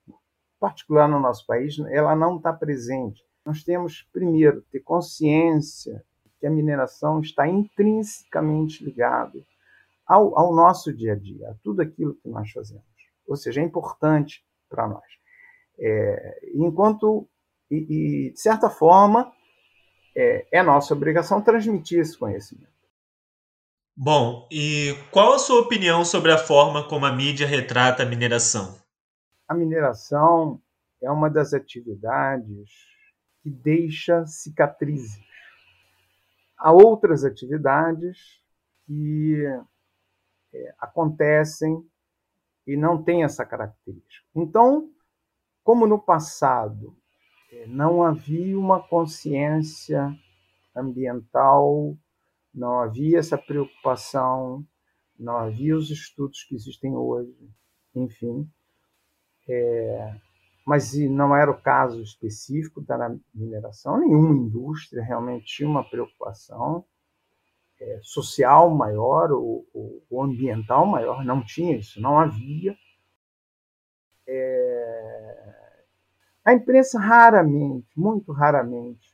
Particular 0.59 1.07
no 1.07 1.19
nosso 1.19 1.45
país, 1.47 1.79
ela 1.89 2.15
não 2.15 2.37
está 2.37 2.51
presente. 2.51 3.23
Nós 3.45 3.63
temos, 3.63 4.07
primeiro, 4.11 4.61
ter 4.71 4.81
consciência 4.81 6.03
que 6.39 6.45
a 6.45 6.51
mineração 6.51 7.21
está 7.21 7.47
intrinsecamente 7.47 8.83
ligada 8.83 9.39
ao, 10.05 10.37
ao 10.37 10.53
nosso 10.53 10.93
dia 10.93 11.13
a 11.13 11.15
dia, 11.15 11.49
a 11.49 11.53
tudo 11.63 11.81
aquilo 11.81 12.15
que 12.15 12.27
nós 12.27 12.51
fazemos. 12.51 12.83
Ou 13.27 13.35
seja, 13.35 13.61
é 13.61 13.63
importante 13.63 14.45
para 14.69 14.87
nós. 14.87 15.05
É, 15.79 16.39
enquanto, 16.53 17.27
e, 17.69 18.27
e, 18.27 18.33
de 18.33 18.39
certa 18.39 18.69
forma, 18.69 19.31
é, 20.15 20.47
é 20.51 20.63
nossa 20.63 20.93
obrigação 20.93 21.41
transmitir 21.41 21.99
esse 21.99 22.17
conhecimento. 22.17 22.80
Bom, 24.03 24.47
e 24.51 24.95
qual 25.11 25.33
a 25.33 25.37
sua 25.37 25.61
opinião 25.61 26.03
sobre 26.03 26.31
a 26.31 26.37
forma 26.39 26.87
como 26.89 27.05
a 27.05 27.11
mídia 27.11 27.45
retrata 27.45 28.01
a 28.01 28.05
mineração? 28.07 28.81
A 29.47 29.53
mineração 29.53 30.59
é 30.99 31.11
uma 31.11 31.29
das 31.29 31.53
atividades 31.53 32.71
que 33.43 33.51
deixa 33.51 34.25
cicatrizes. 34.25 35.21
Há 36.57 36.71
outras 36.71 37.23
atividades 37.23 38.41
que 38.87 39.45
é, 40.51 40.73
acontecem 40.79 41.87
e 42.65 42.75
não 42.75 43.03
têm 43.03 43.23
essa 43.23 43.45
característica. 43.45 44.25
Então, 44.35 44.89
como 45.63 45.85
no 45.85 45.99
passado 45.99 46.97
é, 47.51 47.67
não 47.67 48.01
havia 48.01 48.57
uma 48.57 48.81
consciência 48.81 50.11
ambiental, 50.75 51.95
não 52.53 52.79
havia 52.79 53.19
essa 53.19 53.37
preocupação, 53.37 54.65
não 55.17 55.37
havia 55.37 55.75
os 55.75 55.89
estudos 55.89 56.43
que 56.43 56.55
existem 56.55 56.95
hoje, 56.95 57.49
enfim. 57.95 58.49
É, 59.47 60.15
mas 60.65 60.93
não 60.93 61.35
era 61.35 61.49
o 61.49 61.61
caso 61.61 62.01
específico 62.01 62.81
da 62.81 63.15
mineração, 63.33 63.99
nenhuma 63.99 64.35
indústria 64.35 65.03
realmente 65.03 65.45
tinha 65.45 65.69
uma 65.69 65.83
preocupação 65.83 66.85
é, 67.81 67.99
social 68.03 68.69
maior 68.69 69.31
ou, 69.31 69.67
ou, 70.09 70.23
ambiental 70.23 70.85
maior, 70.85 71.25
não 71.25 71.43
tinha 71.43 71.75
isso, 71.75 71.99
não 71.99 72.19
havia. 72.19 72.75
É... 74.27 75.55
A 76.45 76.53
imprensa 76.53 76.99
raramente, 76.99 77.87
muito 77.97 78.31
raramente, 78.31 79.10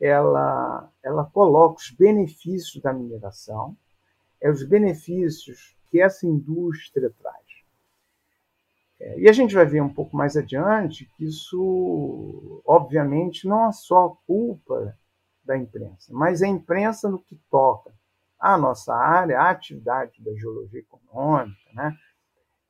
ela, 0.00 0.90
ela 1.02 1.24
coloca 1.24 1.80
os 1.80 1.90
benefícios 1.90 2.82
da 2.82 2.92
mineração, 2.92 3.76
é 4.40 4.50
os 4.50 4.62
benefícios 4.62 5.76
que 5.90 6.00
essa 6.00 6.26
indústria 6.26 7.12
traz. 7.20 7.36
É, 8.98 9.20
e 9.20 9.28
a 9.28 9.32
gente 9.32 9.54
vai 9.54 9.64
ver 9.64 9.82
um 9.82 9.92
pouco 9.92 10.16
mais 10.16 10.36
adiante 10.36 11.10
que 11.16 11.24
isso, 11.24 12.62
obviamente, 12.66 13.46
não 13.46 13.68
é 13.68 13.72
só 13.72 14.16
culpa 14.26 14.96
da 15.44 15.56
imprensa, 15.56 16.12
mas 16.12 16.42
a 16.42 16.48
imprensa 16.48 17.08
no 17.08 17.18
que 17.18 17.36
toca 17.50 17.92
à 18.38 18.56
nossa 18.56 18.94
área, 18.94 19.40
à 19.40 19.50
atividade 19.50 20.22
da 20.22 20.34
geologia 20.34 20.80
econômica, 20.80 21.72
né, 21.72 21.96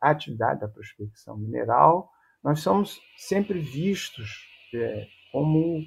à 0.01 0.11
atividade 0.11 0.61
da 0.61 0.69
prospecção 0.69 1.37
mineral, 1.37 2.11
nós 2.43 2.61
somos 2.61 3.01
sempre 3.19 3.59
vistos 3.61 4.49
é, 4.75 5.07
como, 5.33 5.85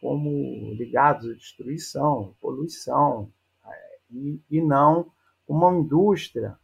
como 0.00 0.74
ligados 0.74 1.28
à 1.30 1.34
destruição, 1.34 2.34
poluição, 2.40 3.32
é, 3.64 3.98
e, 4.10 4.40
e 4.50 4.60
não 4.60 5.10
uma 5.46 5.74
indústria 5.74 6.58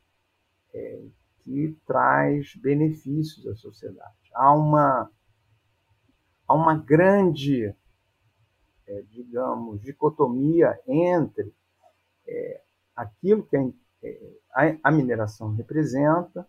é, 0.73 1.03
que 1.43 1.77
traz 1.87 2.55
benefícios 2.57 3.47
à 3.47 3.55
sociedade. 3.55 4.15
Há 4.35 4.53
uma, 4.53 5.11
há 6.47 6.55
uma 6.55 6.77
grande 6.77 7.75
é, 8.87 9.03
digamos, 9.11 9.81
dicotomia 9.81 10.79
entre 10.87 11.53
é, 12.27 12.61
aquilo 12.95 13.43
que 13.45 13.57
a, 14.53 14.77
a, 14.83 14.91
mineração 14.91 15.55
representa 15.55 16.47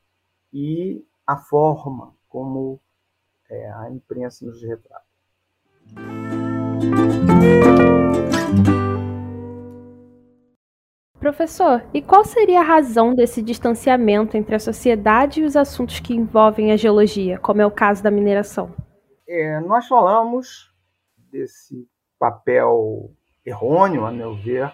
e 0.51 1.05
a 1.25 1.37
forma 1.37 2.13
como 2.27 2.79
é, 3.49 3.71
a 3.71 3.89
imprensa 3.89 4.45
nos 4.45 4.61
retrata. 4.61 5.05
Professor, 11.19 11.83
e 11.93 12.01
qual 12.01 12.23
seria 12.23 12.59
a 12.59 12.63
razão 12.63 13.13
desse 13.13 13.41
distanciamento 13.41 14.37
entre 14.37 14.55
a 14.55 14.59
sociedade 14.59 15.41
e 15.41 15.43
os 15.43 15.55
assuntos 15.55 15.99
que 15.99 16.13
envolvem 16.13 16.71
a 16.71 16.77
geologia, 16.77 17.37
como 17.39 17.61
é 17.61 17.65
o 17.65 17.71
caso 17.71 18.01
da 18.01 18.09
mineração? 18.09 18.73
É, 19.27 19.59
nós 19.59 19.87
falamos 19.87 20.71
desse 21.31 21.87
papel 22.17 23.11
errôneo, 23.45 24.05
a 24.05 24.11
meu 24.11 24.35
ver, 24.35 24.71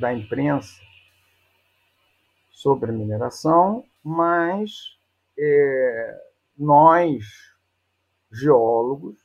da 0.00 0.12
imprensa 0.12 0.80
sobre 2.50 2.90
a 2.90 2.92
mineração, 2.92 3.84
mas 4.02 4.98
é, 5.38 6.18
nós, 6.58 7.24
geólogos, 8.32 9.18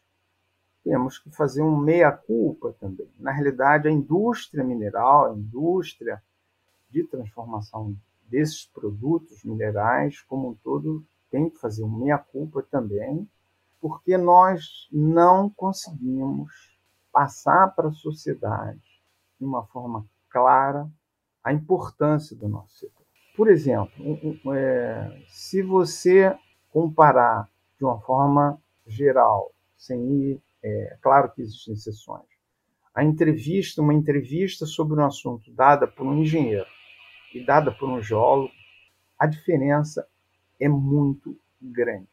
temos 0.86 1.18
que 1.18 1.32
fazer 1.32 1.64
um 1.64 1.76
meia-culpa 1.76 2.76
também. 2.80 3.10
Na 3.20 3.32
realidade, 3.32 3.88
a 3.88 3.92
indústria 3.92 4.64
mineral, 4.64 5.26
a 5.26 5.34
indústria 5.36 6.22
de 6.92 7.04
transformação 7.04 7.98
desses 8.30 8.68
produtos 8.68 9.44
minerais, 9.44 10.22
como 10.22 10.50
um 10.50 10.54
todo, 10.54 11.04
tem 11.32 11.50
que 11.50 11.60
fazer 11.60 11.84
um 11.84 11.90
meia-culpa 11.90 12.62
também, 12.62 13.28
porque 13.82 14.16
nós 14.16 14.88
não 14.92 15.50
conseguimos 15.50 16.78
passar 17.12 17.74
para 17.76 17.88
a 17.88 17.94
sociedade 17.94 18.80
de 19.40 19.46
uma 19.46 19.66
forma 19.66 20.06
clara 20.30 20.88
a 21.44 21.52
importância 21.52 22.36
do 22.36 22.48
nosso 22.48 22.78
setor. 22.78 23.06
Por 23.36 23.50
exemplo, 23.50 23.92
é, 24.54 25.24
se 25.30 25.64
você 25.64 26.38
comparar 26.70 27.50
de 27.78 27.84
uma 27.84 28.00
forma 28.02 28.62
geral, 28.86 29.52
sem 29.76 30.00
ir 30.14 30.45
É 30.68 30.98
claro 31.00 31.32
que 31.32 31.44
existem 31.44 31.76
exceções. 31.76 32.26
A 32.94 33.04
entrevista, 33.04 33.84
uma 33.84 33.94
entrevista 33.94 34.66
sobre 34.66 35.00
um 35.00 35.06
assunto 35.06 35.52
dada 35.52 35.86
por 35.86 36.08
um 36.08 36.18
engenheiro 36.18 36.66
e 37.34 37.46
dada 37.46 37.72
por 37.72 37.88
um 37.88 38.02
geólogo, 38.02 38.52
a 39.20 39.28
diferença 39.28 40.08
é 40.60 40.68
muito 40.68 41.38
grande. 41.62 42.08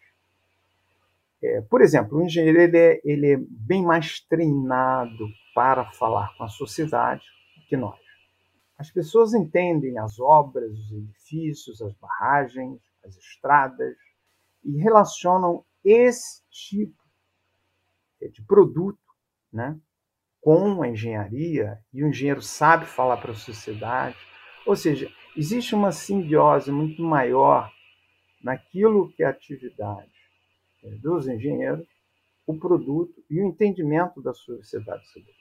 É, 1.43 1.63
por 1.63 1.81
exemplo, 1.81 2.19
o 2.19 2.23
engenheiro 2.23 2.61
ele 2.61 2.79
é, 2.79 3.01
ele 3.05 3.33
é 3.33 3.37
bem 3.39 3.83
mais 3.83 4.21
treinado 4.21 5.29
para 5.55 5.91
falar 5.93 6.37
com 6.37 6.45
a 6.45 6.49
sociedade 6.49 7.25
que 7.69 7.77
nós. 7.77 7.99
As 8.77 8.91
pessoas 8.91 9.33
entendem 9.33 9.99
as 9.99 10.21
obras, 10.21 10.71
os 10.73 10.93
edifícios, 10.93 11.81
as 11.81 11.95
barragens, 11.95 12.81
as 13.03 13.17
estradas 13.17 13.97
e 14.63 14.77
relacionam 14.77 15.65
esse 15.83 16.43
tipo 16.51 17.02
de 18.29 18.43
produto 18.43 18.99
né, 19.53 19.79
com 20.41 20.83
a 20.83 20.89
engenharia 20.89 21.79
e 21.93 22.03
o 22.03 22.09
engenheiro 22.09 22.43
sabe 22.43 22.85
falar 22.87 23.17
para 23.19 23.33
a 23.33 23.37
sociedade. 23.37 24.17
Ou 24.67 24.75
seja, 24.75 25.11
existe 25.37 25.75
uma 25.75 25.93
simbiose 25.93 26.71
muito 26.71 27.03
maior 27.03 27.71
naquilo 28.43 29.13
que 29.13 29.23
é 29.23 29.27
a 29.27 29.31
atividade 29.31 30.11
é, 30.83 30.91
dos 30.97 31.29
engenheiros, 31.29 31.87
o 32.47 32.59
produto 32.59 33.25
e 33.31 33.41
o 33.41 33.47
entendimento 33.47 34.21
da 34.21 34.35
sociedade 34.35 35.07
sobre 35.11 35.31
isso. 35.31 35.41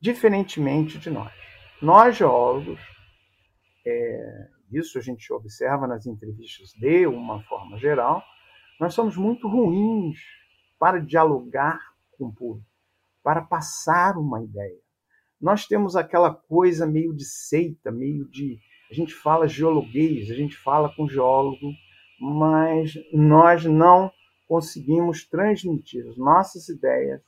Diferentemente 0.00 0.98
de 0.98 1.10
nós. 1.10 1.32
Nós, 1.80 2.16
geólogos, 2.16 2.80
é, 3.84 4.48
isso 4.70 4.98
a 4.98 5.02
gente 5.02 5.32
observa 5.32 5.86
nas 5.86 6.06
entrevistas 6.06 6.72
de 6.74 7.06
uma 7.06 7.42
forma 7.42 7.76
geral, 7.76 8.22
nós 8.78 8.94
somos 8.94 9.16
muito 9.16 9.48
ruins 9.48 10.18
para 10.82 10.98
dialogar 10.98 11.80
com 12.18 12.24
o 12.24 12.32
público, 12.32 12.66
para 13.22 13.40
passar 13.40 14.18
uma 14.18 14.42
ideia. 14.42 14.80
Nós 15.40 15.64
temos 15.64 15.94
aquela 15.94 16.34
coisa 16.34 16.84
meio 16.84 17.14
de 17.14 17.24
seita, 17.24 17.92
meio 17.92 18.28
de. 18.28 18.58
A 18.90 18.94
gente 18.94 19.14
fala 19.14 19.46
geologuês, 19.46 20.28
a 20.28 20.34
gente 20.34 20.56
fala 20.56 20.92
com 20.96 21.06
geólogo, 21.06 21.70
mas 22.20 22.94
nós 23.12 23.64
não 23.64 24.10
conseguimos 24.48 25.24
transmitir 25.24 26.04
as 26.08 26.16
nossas 26.16 26.68
ideias 26.68 27.22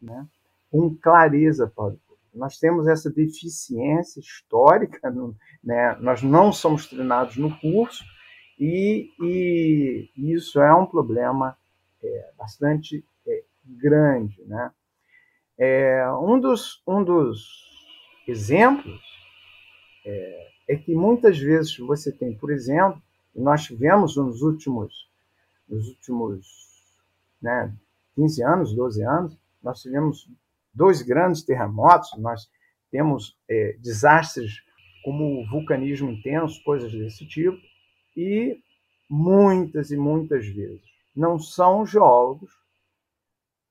né, 0.00 0.26
com 0.70 0.96
clareza 0.96 1.70
para 1.76 1.92
o 1.92 1.98
público. 1.98 2.18
Nós 2.32 2.58
temos 2.58 2.88
essa 2.88 3.10
deficiência 3.10 4.18
histórica, 4.18 5.14
né, 5.62 5.94
nós 6.00 6.22
não 6.22 6.50
somos 6.50 6.86
treinados 6.86 7.36
no 7.36 7.54
curso, 7.58 8.02
e, 8.58 9.10
e 9.20 10.10
isso 10.16 10.58
é 10.58 10.74
um 10.74 10.86
problema 10.86 11.54
é, 12.04 12.32
bastante 12.36 13.04
é, 13.26 13.44
grande. 13.64 14.42
Né? 14.44 14.70
É, 15.58 16.10
um, 16.12 16.38
dos, 16.38 16.82
um 16.86 17.02
dos 17.02 17.48
exemplos 18.28 19.00
é, 20.04 20.48
é 20.68 20.76
que 20.76 20.94
muitas 20.94 21.38
vezes 21.38 21.76
você 21.78 22.12
tem, 22.12 22.36
por 22.36 22.50
exemplo, 22.52 23.02
nós 23.34 23.64
tivemos 23.64 24.16
nos 24.16 24.42
últimos, 24.42 25.10
nos 25.68 25.88
últimos 25.88 26.46
né, 27.40 27.74
15 28.14 28.42
anos, 28.44 28.74
12 28.74 29.02
anos, 29.02 29.38
nós 29.62 29.80
tivemos 29.80 30.30
dois 30.72 31.02
grandes 31.02 31.42
terremotos, 31.42 32.10
nós 32.18 32.48
temos 32.90 33.36
é, 33.48 33.76
desastres 33.80 34.62
como 35.04 35.46
vulcanismo 35.48 36.10
intenso, 36.10 36.62
coisas 36.64 36.92
desse 36.92 37.26
tipo, 37.26 37.58
e 38.16 38.58
muitas 39.08 39.90
e 39.90 39.96
muitas 39.96 40.46
vezes 40.46 40.93
não 41.14 41.38
são 41.38 41.86
geólogos 41.86 42.50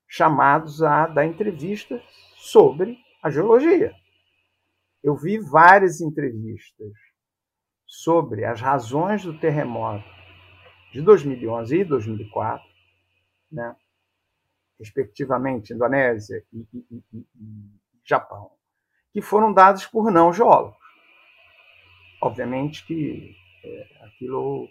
chamados 0.07 0.81
a 0.83 1.07
dar 1.07 1.25
entrevistas 1.25 2.01
sobre 2.37 2.97
a 3.21 3.29
geologia. 3.29 3.93
Eu 5.03 5.15
vi 5.15 5.39
várias 5.39 6.01
entrevistas 6.01 6.93
sobre 7.85 8.45
as 8.45 8.61
razões 8.61 9.23
do 9.23 9.37
terremoto 9.39 10.07
de 10.91 11.01
2011 11.01 11.75
e 11.75 11.83
2004, 11.83 12.65
né, 13.51 13.75
respectivamente 14.79 15.73
Indonésia 15.73 16.43
e, 16.53 16.67
e, 16.73 17.03
e, 17.11 17.17
e 17.17 17.71
Japão, 18.03 18.51
que 19.11 19.21
foram 19.21 19.51
dados 19.51 19.85
por 19.85 20.11
não 20.11 20.31
geólogos. 20.31 20.77
Obviamente 22.21 22.85
que 22.85 23.35
é, 23.63 24.05
aquilo 24.05 24.67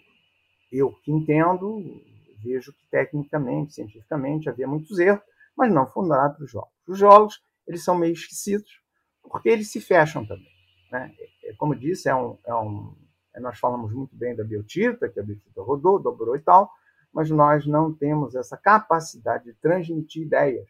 eu 0.71 0.91
que 1.03 1.11
entendo, 1.11 2.01
vejo 2.43 2.73
que 2.73 2.85
tecnicamente, 2.89 3.73
cientificamente, 3.73 4.49
havia 4.49 4.67
muitos 4.67 4.99
erros, 4.99 5.23
mas 5.55 5.71
não 5.71 5.85
para 5.85 6.43
os 6.43 6.51
geólogos. 6.51 6.73
Os 6.87 6.97
geólogos 6.97 7.43
eles 7.67 7.83
são 7.83 7.95
meio 7.95 8.13
esquecidos, 8.13 8.81
porque 9.21 9.49
eles 9.49 9.71
se 9.71 9.79
fecham 9.79 10.25
também. 10.25 10.51
Né? 10.91 11.13
É, 11.43 11.53
como 11.53 11.75
disse, 11.75 12.09
é 12.09 12.15
um, 12.15 12.37
é 12.45 12.53
um 12.53 12.95
é, 13.33 13.39
nós 13.39 13.57
falamos 13.57 13.91
muito 13.93 14.15
bem 14.15 14.35
da 14.35 14.43
biotita, 14.43 15.09
que 15.09 15.19
a 15.19 15.23
biotita 15.23 15.61
rodou, 15.61 15.99
dobrou 15.99 16.35
e 16.35 16.39
tal, 16.39 16.69
mas 17.11 17.29
nós 17.29 17.65
não 17.65 17.93
temos 17.93 18.35
essa 18.35 18.57
capacidade 18.57 19.45
de 19.45 19.53
transmitir 19.55 20.23
ideias. 20.23 20.67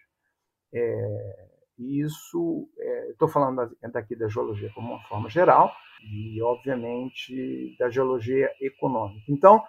É, 0.73 1.47
e 1.77 2.01
isso, 2.01 2.69
é, 2.77 3.12
estou 3.12 3.27
falando 3.27 3.75
daqui 3.91 4.15
da 4.15 4.27
geologia 4.27 4.71
como 4.73 4.93
uma 4.93 5.03
forma 5.03 5.29
geral, 5.29 5.71
e, 6.01 6.41
obviamente, 6.41 7.75
da 7.79 7.89
geologia 7.89 8.49
econômica. 8.59 9.23
Então, 9.29 9.63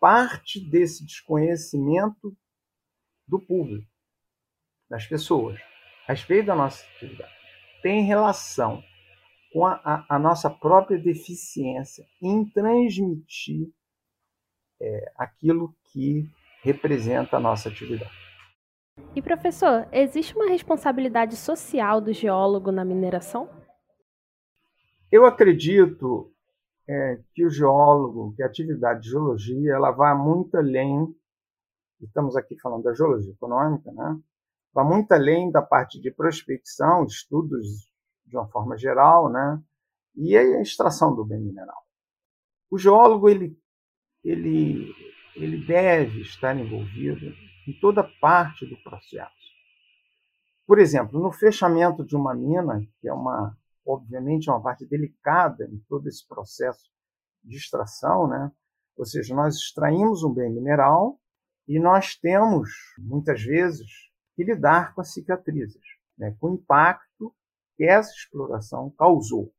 parte 0.00 0.60
desse 0.60 1.04
desconhecimento 1.04 2.36
do 3.26 3.38
público, 3.38 3.86
das 4.88 5.06
pessoas, 5.06 5.58
a 6.06 6.12
respeito 6.12 6.46
da 6.46 6.54
nossa 6.54 6.84
atividade, 6.96 7.32
tem 7.82 8.04
relação 8.04 8.82
com 9.52 9.66
a, 9.66 9.80
a, 9.84 10.16
a 10.16 10.18
nossa 10.18 10.50
própria 10.50 10.98
deficiência 10.98 12.06
em 12.22 12.44
transmitir 12.50 13.68
é, 14.80 15.12
aquilo 15.16 15.74
que 15.92 16.28
representa 16.62 17.36
a 17.36 17.40
nossa 17.40 17.68
atividade. 17.68 18.28
E 19.14 19.22
professor, 19.22 19.88
existe 19.92 20.34
uma 20.34 20.48
responsabilidade 20.48 21.36
social 21.36 22.00
do 22.00 22.12
geólogo 22.12 22.72
na 22.72 22.84
mineração? 22.84 23.48
Eu 25.10 25.24
acredito 25.24 26.32
é, 26.88 27.20
que 27.34 27.44
o 27.44 27.50
geólogo, 27.50 28.32
que 28.34 28.42
a 28.42 28.46
atividade 28.46 29.02
de 29.02 29.10
geologia, 29.10 29.74
ela 29.74 29.90
vai 29.90 30.16
muito 30.16 30.56
além. 30.56 31.14
Estamos 32.00 32.34
aqui 32.34 32.58
falando 32.58 32.84
da 32.84 32.94
geologia 32.94 33.32
econômica, 33.32 33.92
né? 33.92 34.18
Vai 34.72 34.84
muito 34.84 35.12
além 35.12 35.50
da 35.50 35.60
parte 35.60 36.00
de 36.00 36.10
prospecção, 36.10 37.04
estudos 37.04 37.92
de 38.24 38.36
uma 38.36 38.48
forma 38.48 38.76
geral, 38.76 39.30
né? 39.30 39.62
E 40.16 40.36
a 40.36 40.62
extração 40.62 41.14
do 41.14 41.24
bem 41.24 41.40
mineral. 41.40 41.82
O 42.70 42.78
geólogo 42.78 43.28
ele 43.28 43.58
ele 44.24 44.94
ele 45.36 45.64
deve 45.64 46.22
estar 46.22 46.56
envolvido 46.56 47.26
em 47.66 47.78
toda 47.80 48.02
parte 48.20 48.66
do 48.66 48.76
processo. 48.82 49.36
Por 50.66 50.78
exemplo, 50.78 51.20
no 51.20 51.30
fechamento 51.30 52.04
de 52.04 52.16
uma 52.16 52.34
mina, 52.34 52.84
que 53.00 53.08
é 53.08 53.12
uma 53.12 53.56
obviamente 53.88 54.48
é 54.48 54.52
uma 54.52 54.62
parte 54.62 54.86
delicada 54.86 55.64
em 55.64 55.78
todo 55.88 56.06
esse 56.08 56.26
processo 56.26 56.90
de 57.42 57.56
extração, 57.56 58.28
né? 58.28 58.52
Ou 58.96 59.06
seja, 59.06 59.34
nós 59.34 59.56
extraímos 59.56 60.22
um 60.22 60.32
bem 60.32 60.52
mineral 60.52 61.18
e 61.66 61.78
nós 61.78 62.16
temos 62.16 62.68
muitas 62.98 63.42
vezes 63.42 63.88
que 64.34 64.44
lidar 64.44 64.94
com 64.94 65.00
as 65.00 65.12
cicatrizes, 65.12 65.82
né? 66.16 66.36
com 66.40 66.50
o 66.50 66.54
impacto 66.54 67.34
que 67.76 67.84
essa 67.84 68.10
exploração 68.10 68.90
causou. 68.98 69.52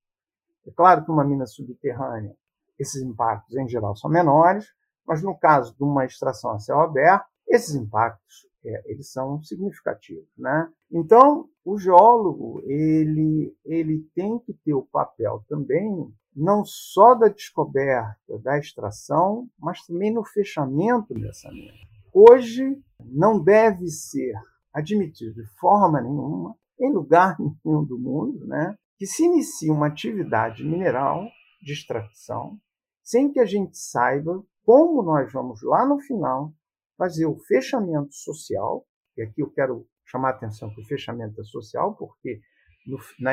É 0.67 0.71
claro 0.71 1.03
que 1.03 1.11
uma 1.11 1.23
mina 1.23 1.45
subterrânea, 1.45 2.35
esses 2.77 3.01
impactos 3.01 3.55
em 3.55 3.67
geral 3.67 3.95
são 3.95 4.09
menores, 4.09 4.67
mas 5.07 5.23
no 5.23 5.37
caso 5.37 5.75
de 5.75 5.83
uma 5.83 6.05
extração 6.05 6.51
a 6.51 6.59
céu 6.59 6.81
aberto, 6.81 7.25
esses 7.47 7.73
impactos 7.75 8.48
é, 8.65 8.91
eles 8.91 9.11
são 9.11 9.41
significativos, 9.43 10.27
né? 10.37 10.69
Então, 10.91 11.49
o 11.63 11.77
geólogo 11.77 12.61
ele 12.65 13.55
ele 13.63 14.07
tem 14.13 14.39
que 14.39 14.53
ter 14.53 14.73
o 14.73 14.87
papel 14.91 15.43
também 15.47 16.11
não 16.35 16.63
só 16.63 17.15
da 17.15 17.27
descoberta, 17.27 18.37
da 18.41 18.57
extração, 18.57 19.49
mas 19.57 19.85
também 19.85 20.13
no 20.13 20.23
fechamento 20.23 21.13
dessa 21.13 21.51
mina. 21.51 21.73
Hoje 22.13 22.81
não 22.99 23.41
deve 23.41 23.87
ser 23.87 24.33
admitido 24.73 25.33
de 25.33 25.45
forma 25.59 26.01
nenhuma 26.01 26.55
em 26.79 26.91
lugar 26.91 27.35
nenhum 27.63 27.83
do 27.83 27.99
mundo, 27.99 28.45
né, 28.45 28.75
que 28.97 29.05
se 29.05 29.25
inicie 29.25 29.69
uma 29.69 29.87
atividade 29.87 30.63
mineral 30.63 31.27
de 31.61 31.73
extração 31.73 32.57
sem 33.03 33.31
que 33.31 33.39
a 33.39 33.45
gente 33.45 33.75
saiba 33.77 34.43
como 34.63 35.01
nós 35.01 35.31
vamos 35.33 35.63
lá 35.63 35.85
no 35.85 35.99
final 35.99 36.53
fazer 36.99 37.25
o 37.25 37.39
fechamento 37.47 38.13
social, 38.13 38.85
e 39.17 39.21
aqui 39.21 39.41
eu 39.41 39.49
quero 39.49 39.87
chamar 40.05 40.31
a 40.31 40.35
atenção 40.35 40.69
para 40.69 40.81
o 40.81 40.85
fechamento 40.85 41.41
social, 41.45 41.95
porque 41.95 42.41
no, 42.85 42.99
na, 43.17 43.31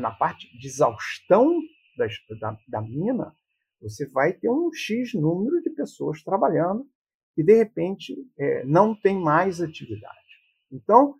na, 0.00 0.12
parte 0.12 0.46
de 0.56 0.68
exaustão 0.68 1.50
da, 1.98 2.06
da, 2.38 2.56
da 2.68 2.80
mina, 2.80 3.34
você 3.80 4.08
vai 4.08 4.32
ter 4.32 4.48
um 4.48 4.70
X 4.72 5.14
número 5.14 5.60
de 5.62 5.70
pessoas 5.70 6.22
trabalhando 6.22 6.86
e, 7.36 7.42
de 7.42 7.56
repente, 7.56 8.14
é, 8.38 8.64
não 8.64 8.94
tem 8.94 9.20
mais 9.20 9.60
atividade. 9.60 10.16
Então, 10.70 11.16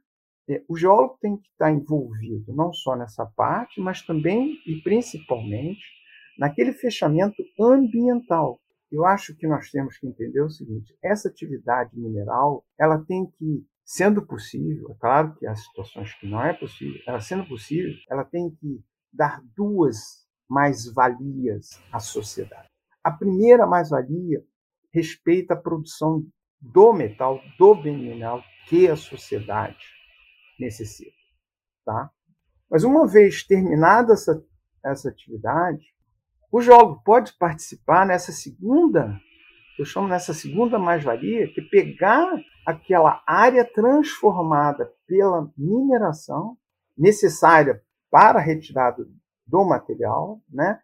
é, 0.49 0.63
o 0.69 0.77
geólogo 0.77 1.19
tem 1.21 1.37
que 1.37 1.49
estar 1.49 1.73
envolvido 1.73 2.55
não 2.55 2.73
só 2.73 2.95
nessa 2.95 3.27
parte, 3.27 3.81
mas 3.81 4.03
também 4.03 4.57
e 4.67 4.81
principalmente 4.83 5.83
naquele 6.39 6.73
fechamento 6.73 7.43
ambiental. 7.61 8.62
Eu 8.93 9.07
acho 9.07 9.35
que 9.35 9.47
nós 9.47 9.71
temos 9.71 9.97
que 9.97 10.07
entender 10.07 10.43
o 10.43 10.51
seguinte: 10.51 10.95
essa 11.03 11.29
atividade 11.29 11.99
mineral, 11.99 12.63
ela 12.79 13.03
tem 13.03 13.27
que, 13.39 13.67
sendo 13.83 14.25
possível, 14.25 14.91
é 14.91 14.95
claro 15.01 15.35
que 15.35 15.47
há 15.47 15.55
situações 15.57 16.13
que 16.21 16.29
não 16.29 16.45
é 16.45 16.53
possível, 16.53 17.01
ela 17.09 17.19
sendo 17.19 17.49
possível, 17.49 17.91
ela 18.11 18.23
tem 18.23 18.51
que 18.51 18.85
dar 19.11 19.43
duas 19.57 20.27
mais-valias 20.49 21.81
à 21.91 21.99
sociedade. 21.99 22.69
A 23.03 23.11
primeira 23.11 23.67
mais-valia 23.67 24.45
respeita 24.93 25.55
a 25.55 25.57
produção 25.57 26.25
do 26.61 26.93
metal, 26.93 27.41
do 27.59 27.75
bem 27.75 27.97
mineral 27.97 28.43
que 28.69 28.87
a 28.89 28.95
sociedade 28.95 29.85
necessita. 30.61 31.17
Tá? 31.85 32.11
Mas 32.71 32.85
uma 32.85 33.07
vez 33.07 33.43
terminada 33.45 34.13
essa, 34.13 34.45
essa 34.85 35.09
atividade, 35.09 35.85
o 36.53 36.61
geólogo 36.61 37.03
pode 37.03 37.33
participar 37.39 38.07
nessa 38.07 38.31
segunda, 38.31 39.19
eu 39.79 39.87
chamo 39.87 40.07
nessa 40.07 40.35
segunda 40.35 40.79
mais-valia, 40.79 41.51
que 41.53 41.63
pegar 41.63 42.31
aquela 42.67 43.23
área 43.27 43.65
transformada 43.65 44.93
pela 45.07 45.51
mineração, 45.57 46.59
necessária 46.97 47.83
para 48.11 48.39
a 48.39 48.43
retirada 48.43 49.03
do 49.47 49.65
material, 49.65 50.43
né? 50.49 50.79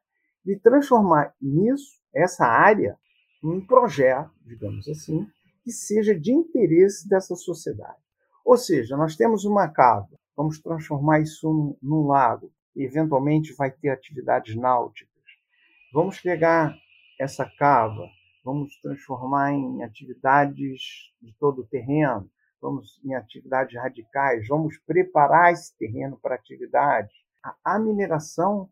e 0.46 0.58
transformar 0.58 1.34
nisso, 1.40 1.98
essa 2.14 2.46
área, 2.46 2.96
um 3.44 3.64
projeto, 3.64 4.30
digamos 4.46 4.88
assim, 4.88 5.26
que 5.62 5.70
seja 5.70 6.18
de 6.18 6.32
interesse 6.32 7.06
dessa 7.06 7.36
sociedade. 7.36 7.98
Ou 8.42 8.56
seja, 8.56 8.96
nós 8.96 9.14
temos 9.14 9.44
uma 9.44 9.68
cava, 9.68 10.08
vamos 10.34 10.58
transformar 10.60 11.20
isso 11.20 11.46
num, 11.46 11.76
num 11.82 12.06
lago, 12.06 12.50
eventualmente 12.74 13.54
vai 13.54 13.70
ter 13.70 13.90
atividades 13.90 14.56
náuticas. 14.56 15.17
Vamos 15.92 16.20
pegar 16.20 16.76
essa 17.18 17.44
cava, 17.58 18.08
vamos 18.44 18.78
transformar 18.80 19.52
em 19.52 19.82
atividades 19.82 21.12
de 21.20 21.32
todo 21.38 21.62
o 21.62 21.66
terreno, 21.66 22.30
vamos 22.60 23.00
em 23.04 23.14
atividades 23.14 23.74
radicais, 23.80 24.46
vamos 24.48 24.78
preparar 24.86 25.52
esse 25.52 25.76
terreno 25.78 26.18
para 26.20 26.34
atividades. 26.34 27.12
A, 27.64 27.78
mineração, 27.78 28.68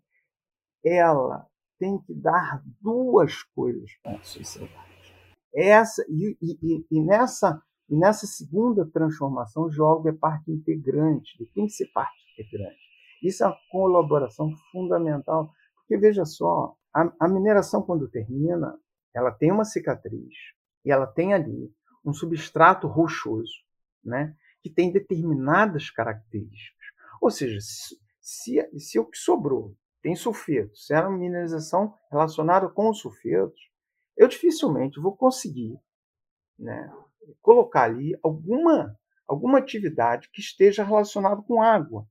ela 0.85 1.47
tem 1.79 1.99
que 1.99 2.15
dar 2.15 2.63
duas 2.81 3.43
coisas 3.43 3.91
para 4.03 4.19
a 4.19 4.23
sociedade. 4.23 5.15
Essa, 5.55 6.05
e, 6.09 6.37
e, 6.43 6.87
e 6.91 7.01
nessa 7.01 7.63
e 7.89 7.97
nessa 7.97 8.27
segunda 8.27 8.85
transformação, 8.85 9.65
o 9.65 9.71
jogo 9.71 10.09
é 10.09 10.13
parte 10.13 10.51
integrante, 10.51 11.37
ele 11.39 11.49
tem 11.55 11.67
que 11.67 11.73
ser 11.73 11.87
parte 11.93 12.17
integrante. 12.33 12.81
Isso 13.23 13.45
é 13.45 13.47
uma 13.47 13.57
colaboração 13.71 14.53
fundamental, 14.73 15.53
porque 15.77 15.97
veja 15.97 16.25
só, 16.25 16.75
a, 16.95 17.13
a 17.21 17.29
mineração 17.29 17.83
quando 17.83 18.09
termina, 18.09 18.79
ela 19.15 19.31
tem 19.31 19.51
uma 19.51 19.65
cicatriz 19.65 20.35
e 20.85 20.91
ela 20.91 21.07
tem 21.07 21.35
ali 21.35 21.73
um 22.05 22.13
substrato 22.13 22.87
rochoso, 22.87 23.65
né, 24.05 24.35
que 24.63 24.71
tem 24.71 24.93
determinadas 24.93 25.91
características. 25.91 26.87
Ou 27.21 27.31
seja, 27.31 27.59
se, 27.61 27.99
se, 28.21 28.79
se 28.79 28.99
o 28.99 29.07
que 29.07 29.19
sobrou 29.19 29.77
tem 30.03 30.15
sulfeto, 30.15 30.77
se 30.77 30.95
era 30.95 31.09
uma 31.09 31.19
mineralização 31.19 31.93
relacionada 32.11 32.69
com 32.69 32.89
os 32.91 33.01
sulfetos, 33.01 33.61
eu 34.17 34.29
dificilmente 34.29 35.01
vou 35.01 35.17
conseguir 35.17 35.79
né, 36.59 36.93
colocar 37.43 37.83
ali 37.83 38.19
alguma, 38.23 38.97
alguma 39.27 39.59
atividade 39.59 40.31
que 40.33 40.41
esteja 40.41 40.85
relacionada 40.85 41.43
com 41.43 41.61
água. 41.61 42.07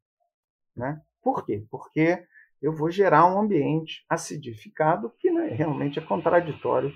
Né? 0.76 1.02
Por 1.22 1.46
quê? 1.46 1.66
Porque 1.72 2.26
eu 2.66 2.74
vou 2.74 2.90
gerar 2.90 3.32
um 3.32 3.40
ambiente 3.40 4.04
acidificado 4.10 5.14
que 5.20 5.30
né, 5.30 5.50
realmente 5.50 6.00
é 6.00 6.02
contraditório 6.02 6.92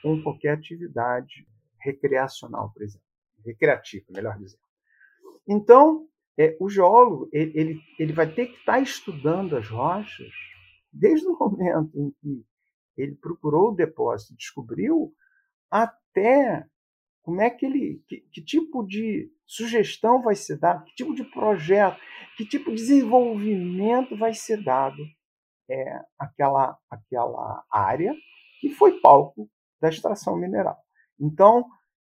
com 0.00 0.22
qualquer 0.22 0.50
atividade 0.50 1.44
recreacional, 1.80 2.70
por 2.72 2.82
exemplo. 2.82 3.04
Recreativa, 3.44 4.06
melhor 4.10 4.38
dizendo. 4.38 4.62
Então, 5.48 6.06
é, 6.38 6.56
o 6.60 6.70
geólogo 6.70 7.28
ele, 7.32 7.50
ele, 7.58 7.80
ele 7.98 8.12
vai 8.12 8.32
ter 8.32 8.46
que 8.46 8.58
estar 8.58 8.78
estudando 8.78 9.56
as 9.56 9.68
rochas 9.68 10.32
desde 10.92 11.26
o 11.26 11.36
momento 11.36 11.98
em 11.98 12.12
que 12.20 12.46
ele 12.96 13.16
procurou 13.16 13.72
o 13.72 13.74
depósito, 13.74 14.36
descobriu, 14.36 15.12
até 15.68 16.64
como 17.22 17.40
é 17.40 17.50
que 17.50 17.66
ele, 17.66 18.04
que, 18.06 18.20
que, 18.32 18.40
tipo 18.40 18.86
de 18.86 19.32
sugestão 19.44 20.22
vai 20.22 20.36
ser 20.36 20.58
dado, 20.58 20.84
que 20.84 20.94
tipo 20.94 21.12
de 21.12 21.24
projeto, 21.24 21.98
que 22.38 22.46
tipo 22.46 22.70
de 22.70 22.76
desenvolvimento 22.76 24.16
vai 24.16 24.32
ser 24.32 24.62
dado 24.62 25.04
é, 25.68 26.00
aquela, 26.16 26.78
aquela 26.88 27.64
área 27.68 28.14
que 28.60 28.70
foi 28.70 29.00
palco 29.00 29.50
da 29.80 29.88
extração 29.88 30.36
mineral. 30.36 30.78
Então, 31.20 31.66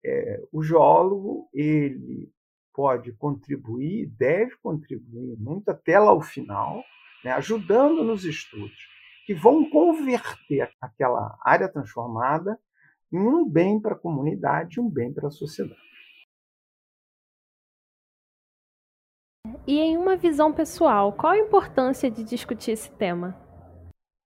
é, 0.04 0.40
o 0.52 0.62
geólogo 0.62 1.48
ele 1.52 2.32
pode 2.72 3.12
contribuir, 3.14 4.06
deve 4.16 4.56
contribuir 4.62 5.36
muito 5.40 5.68
até 5.70 5.98
lá 5.98 6.12
o 6.12 6.22
final, 6.22 6.84
né, 7.24 7.32
ajudando 7.32 8.04
nos 8.04 8.24
estudos 8.24 8.78
que 9.26 9.34
vão 9.34 9.68
converter 9.68 10.70
aquela 10.80 11.36
área 11.42 11.68
transformada 11.68 12.58
um 13.12 13.44
bem 13.44 13.80
para 13.80 13.94
a 13.94 13.98
comunidade, 13.98 14.80
um 14.80 14.88
bem 14.88 15.12
para 15.12 15.26
a 15.26 15.32
sociedade. 15.32 15.80
E 19.66 19.78
em 19.78 19.96
uma 19.96 20.16
visão 20.16 20.52
pessoal, 20.52 21.12
qual 21.12 21.32
a 21.32 21.38
importância 21.38 22.10
de 22.10 22.24
discutir 22.24 22.72
esse 22.72 22.90
tema? 22.92 23.36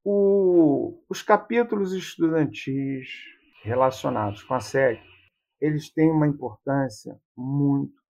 O, 0.05 1.03
os 1.09 1.23
capítulos 1.23 1.93
estudantis 1.93 3.09
relacionados 3.63 4.43
com 4.43 4.55
a 4.55 4.61
série, 4.61 5.01
eles 5.61 5.91
têm 5.91 6.11
uma 6.11 6.27
importância 6.27 7.21
muito, 7.37 8.01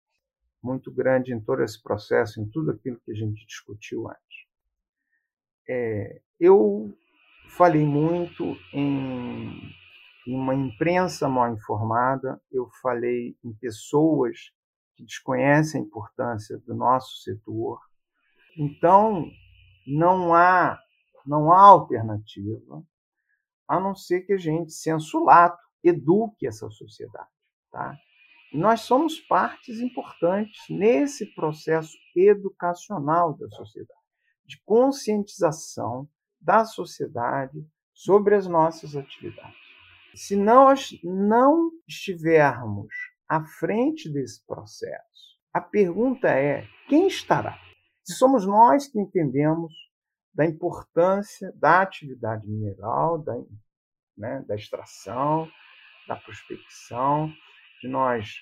muito 0.63 0.93
grande 0.93 1.33
em 1.33 1.41
todo 1.41 1.63
esse 1.63 1.83
processo, 1.83 2.41
em 2.41 2.49
tudo 2.49 2.71
aquilo 2.71 3.01
que 3.05 3.11
a 3.11 3.15
gente 3.15 3.45
discutiu 3.47 4.09
antes. 4.09 4.47
É, 5.69 6.21
eu 6.39 6.97
falei 7.49 7.85
muito 7.85 8.57
em 8.73 9.75
em 10.27 10.35
uma 10.35 10.55
imprensa 10.55 11.29
mal 11.29 11.53
informada, 11.53 12.41
eu 12.51 12.69
falei 12.83 13.37
em 13.45 13.53
pessoas 13.55 14.53
que 14.97 15.05
desconhecem 15.05 15.81
a 15.81 15.85
importância 15.85 16.59
do 16.59 16.75
nosso 16.75 17.23
setor. 17.23 17.81
Então, 18.57 19.31
não 19.87 20.35
há 20.35 20.81
não 21.27 21.53
há 21.53 21.61
alternativa 21.61 22.85
a 23.67 23.81
não 23.81 23.97
ser 23.97 24.21
que 24.23 24.33
a 24.33 24.39
gente, 24.39 24.73
senso 24.73 25.25
lato, 25.25 25.61
eduque 25.83 26.47
essa 26.47 26.71
sociedade. 26.71 27.29
Tá? 27.71 27.97
E 28.53 28.59
nós 28.59 28.83
somos 28.83 29.19
partes 29.21 29.81
importantes 29.81 30.61
nesse 30.71 31.27
processo 31.35 31.93
educacional 32.15 33.37
da 33.37 33.49
sociedade, 33.49 34.01
de 34.45 34.63
conscientização 34.65 36.09
da 36.41 36.65
sociedade 36.65 37.67
sobre 37.93 38.37
as 38.37 38.47
nossas 38.47 38.95
atividades. 38.95 39.59
Se 40.15 40.37
nós 40.37 40.97
não 41.03 41.71
estivermos 41.89 42.95
à 43.29 43.45
frente 43.45 44.11
desse 44.11 44.45
processo, 44.47 45.37
a 45.53 45.61
pergunta 45.61 46.29
é: 46.29 46.67
quem 46.89 47.07
estará? 47.07 47.59
Se 48.05 48.15
somos 48.15 48.47
nós 48.47 48.87
que 48.87 49.01
entendemos 49.01 49.73
da 50.35 50.45
importância 50.45 51.51
da 51.57 51.81
atividade 51.81 52.47
mineral, 52.47 53.19
da, 53.19 53.35
né, 54.17 54.45
da 54.47 54.55
extração, 54.55 55.51
da 56.07 56.15
prospecção, 56.15 57.33
de 57.81 57.89
nós 57.89 58.35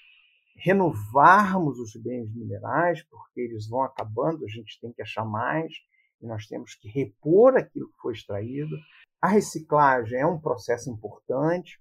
renovarmos 0.56 1.78
os 1.78 1.94
bens 1.96 2.34
minerais, 2.34 3.02
porque 3.04 3.40
eles 3.40 3.68
vão 3.68 3.82
acabando, 3.82 4.44
a 4.44 4.48
gente 4.48 4.80
tem 4.80 4.92
que 4.92 5.02
achar 5.02 5.24
mais, 5.24 5.72
e 6.20 6.26
nós 6.26 6.46
temos 6.46 6.74
que 6.74 6.88
repor 6.88 7.56
aquilo 7.56 7.88
que 7.92 7.98
foi 8.00 8.12
extraído. 8.12 8.76
A 9.20 9.28
reciclagem 9.28 10.18
é 10.18 10.26
um 10.26 10.40
processo 10.40 10.90
importante 10.90 11.80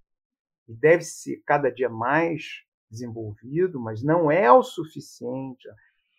e 0.67 0.73
deve 0.73 1.03
ser 1.03 1.41
cada 1.45 1.71
dia 1.71 1.89
mais 1.89 2.63
desenvolvido, 2.93 3.79
mas 3.79 4.03
não 4.03 4.31
é 4.31 4.51
o 4.51 4.63
suficiente. 4.63 5.67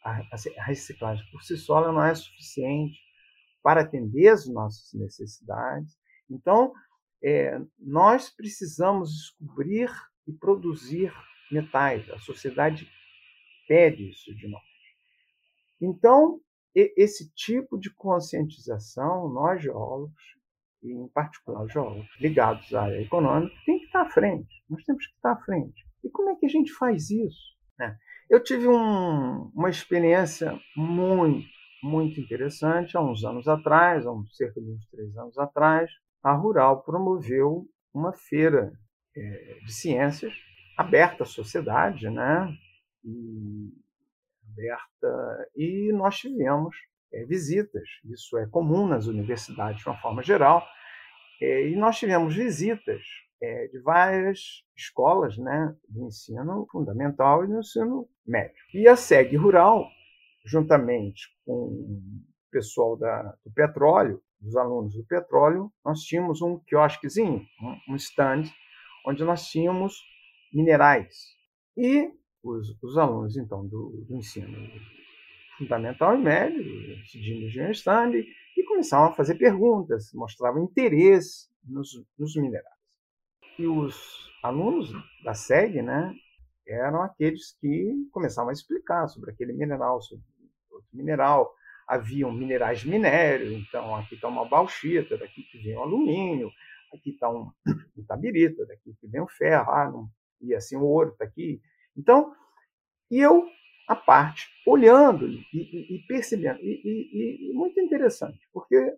A, 0.05 0.21
reciclagem 0.67 1.25
por 1.31 1.43
si 1.43 1.57
só 1.57 1.81
não 1.81 2.03
é 2.03 2.15
suficiente 2.15 3.01
para 3.63 3.81
atender 3.81 4.29
as 4.29 4.47
nossas 4.47 4.93
necessidades. 4.93 5.97
Então, 6.29 6.73
é, 7.23 7.59
nós 7.79 8.29
precisamos 8.29 9.11
descobrir 9.11 9.91
e 10.27 10.33
produzir 10.33 11.11
metais. 11.51 12.09
A 12.11 12.19
sociedade 12.19 12.87
pede 13.67 14.11
isso 14.11 14.35
de 14.35 14.47
nós. 14.49 14.63
Então, 15.81 16.41
esse 16.75 17.33
tipo 17.35 17.79
de 17.79 17.89
conscientização, 17.95 19.29
nós 19.29 19.63
geólogos, 19.63 20.35
e 20.83 20.93
em 20.93 21.09
particular 21.09 21.65
os 21.65 21.73
jovens 21.73 22.07
ligados 22.21 22.75
à 22.75 22.83
área 22.83 23.01
econômica, 23.01 23.55
tem 23.65 23.79
que 23.79 23.87
estar 23.87 24.03
à 24.03 24.11
frente. 24.11 24.63
Nós 24.69 24.85
temos 24.85 25.07
que 25.07 25.15
estar 25.15 25.33
à 25.33 25.41
frente. 25.43 25.87
E 26.05 26.11
como 26.11 26.31
é 26.31 26.37
que 26.37 26.47
a 26.47 26.49
gente 26.49 26.73
faz 26.73 27.11
isso? 27.11 27.57
Né? 27.79 27.97
Eu 28.29 28.43
tive 28.43 28.69
um, 28.69 29.51
uma 29.55 29.71
experiência 29.71 30.59
muito, 30.77 31.49
muito 31.83 32.21
interessante 32.21 32.97
há 32.97 33.01
uns 33.01 33.25
anos 33.25 33.49
atrás, 33.49 34.07
há 34.07 34.13
uns, 34.13 34.37
cerca 34.37 34.61
de 34.61 34.71
uns 34.71 34.87
três 34.89 35.17
anos 35.17 35.39
atrás. 35.39 35.91
A 36.23 36.33
Rural 36.33 36.83
promoveu 36.83 37.67
uma 37.93 38.13
feira 38.13 38.73
é, 39.17 39.59
de 39.65 39.73
ciências 39.73 40.33
aberta 40.77 41.23
à 41.23 41.27
sociedade, 41.27 42.11
né? 42.11 42.53
E, 43.05 43.73
aberta, 44.53 45.49
e 45.57 45.93
nós 45.93 46.19
tivemos 46.19 46.75
é, 47.13 47.25
visitas, 47.25 47.89
isso 48.05 48.37
é 48.39 48.47
comum 48.47 48.87
nas 48.87 49.07
universidades 49.07 49.81
de 49.81 49.89
uma 49.89 49.97
forma 49.99 50.23
geral, 50.23 50.67
é, 51.41 51.69
e 51.69 51.77
nós 51.77 51.99
tivemos 51.99 52.35
visitas 52.35 53.03
é, 53.45 53.69
de 53.69 53.79
várias 53.81 54.65
escolas 54.75 55.37
né, 55.37 55.77
do 55.89 56.07
ensino 56.07 56.67
fundamental 56.71 57.45
e 57.45 57.49
do 57.49 57.59
ensino 57.59 58.09
médio. 58.27 58.57
E 58.73 58.89
a 58.89 58.97
SEG 58.97 59.37
Rural, 59.37 59.87
juntamente 60.47 61.29
com 61.45 61.53
o 61.53 62.23
pessoal 62.51 62.97
da, 62.97 63.37
do 63.45 63.53
petróleo, 63.53 64.23
dos 64.41 64.57
alunos 64.57 64.95
do 64.95 65.05
petróleo, 65.05 65.71
nós 65.85 66.01
tínhamos 66.01 66.41
um 66.43 66.59
quiosquezinho, 66.61 67.45
um 67.89 67.97
stand, 67.97 68.45
onde 69.07 69.25
nós 69.25 69.47
tínhamos 69.47 69.95
minerais. 70.53 71.15
E 71.77 72.11
os, 72.43 72.77
os 72.83 72.99
alunos, 72.99 73.37
então, 73.37 73.67
do, 73.67 74.05
do, 74.07 74.17
ensino 74.17 74.57
fundamental 75.59 76.17
e 76.17 76.23
médio, 76.23 76.63
decidindo 76.99 77.47
o 77.47 77.71
stand, 77.71 78.13
e 78.57 78.63
começavam 78.65 79.09
a 79.09 79.15
fazer 79.15 79.37
perguntas, 79.37 80.13
mostravam 80.13 80.65
interesse 80.65 81.49
nos, 81.67 81.91
nos 82.19 82.37
minerais. 82.37 82.74
E 83.57 83.67
os 83.67 84.31
alunos 84.43 84.93
da 85.23 85.33
SEG 85.33 85.81
né, 85.81 86.13
eram 86.67 87.03
aqueles 87.03 87.57
que 87.61 88.09
começavam 88.11 88.51
a 88.51 88.53
explicar 88.53 89.07
sobre 89.09 89.31
aquele 89.31 89.53
mineral, 89.53 90.03
sobre 90.03 90.25
outro 90.71 90.89
mineral. 90.93 91.55
Haviam 91.87 92.33
minerais 92.33 92.81
de 92.81 92.89
minério, 92.89 93.53
então 93.53 93.95
aqui 93.95 94.15
está 94.15 94.27
uma 94.27 94.49
bauxita, 94.49 95.19
daqui 95.19 95.43
que 95.43 95.59
vem 95.59 95.77
o 95.77 95.83
alumínio, 95.83 96.51
aqui 96.93 97.11
está 97.11 97.31
um, 97.31 97.53
um 97.97 98.05
tabirita, 98.07 98.65
daqui 98.67 98.95
que 98.99 99.07
vem 99.07 99.21
o 99.21 99.29
ferro, 99.29 99.71
ah, 99.71 99.91
não, 99.91 100.09
e 100.41 100.55
assim 100.55 100.77
o 100.77 100.85
ouro 100.85 101.11
está 101.11 101.25
aqui. 101.25 101.61
Então, 101.95 102.35
e 103.11 103.21
eu, 103.21 103.47
a 103.87 103.95
parte, 103.95 104.49
olhando 104.67 105.29
e, 105.29 105.45
e, 105.53 105.97
e 105.97 106.07
percebendo, 106.09 106.59
e, 106.63 107.51
e 107.51 107.53
muito 107.53 107.79
interessante, 107.79 108.41
porque, 108.51 108.97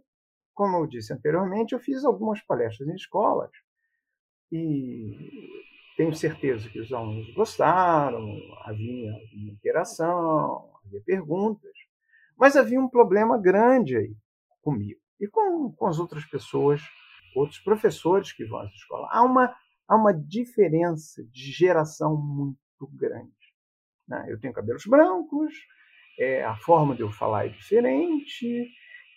como 0.55 0.77
eu 0.77 0.87
disse 0.87 1.13
anteriormente, 1.13 1.75
eu 1.75 1.81
fiz 1.81 2.05
algumas 2.05 2.41
palestras 2.41 2.89
em 2.89 2.95
escolas, 2.95 3.51
e 4.51 5.61
tenho 5.97 6.15
certeza 6.15 6.69
que 6.69 6.81
os 6.81 6.93
alunos 6.93 7.33
gostaram, 7.35 8.39
havia 8.65 9.13
interação, 9.35 10.71
havia 10.85 11.01
perguntas, 11.05 11.73
mas 12.37 12.57
havia 12.57 12.81
um 12.81 12.89
problema 12.89 13.39
grande 13.39 13.97
aí 13.97 14.15
comigo 14.61 15.01
e 15.19 15.27
com, 15.27 15.73
com 15.73 15.87
as 15.87 15.99
outras 15.99 16.25
pessoas, 16.27 16.83
outros 17.35 17.59
professores 17.61 18.33
que 18.33 18.45
vão 18.45 18.61
à 18.61 18.67
escola. 18.67 19.09
Há 19.11 19.23
uma, 19.23 19.55
há 19.89 19.97
uma 19.97 20.13
diferença 20.13 21.25
de 21.25 21.51
geração 21.51 22.17
muito 22.17 22.87
grande. 22.93 23.33
Né? 24.07 24.27
Eu 24.29 24.39
tenho 24.39 24.53
cabelos 24.53 24.85
brancos, 24.87 25.55
é, 26.19 26.45
a 26.45 26.57
forma 26.57 26.95
de 26.95 27.03
eu 27.03 27.11
falar 27.11 27.47
é 27.47 27.49
diferente, 27.49 28.69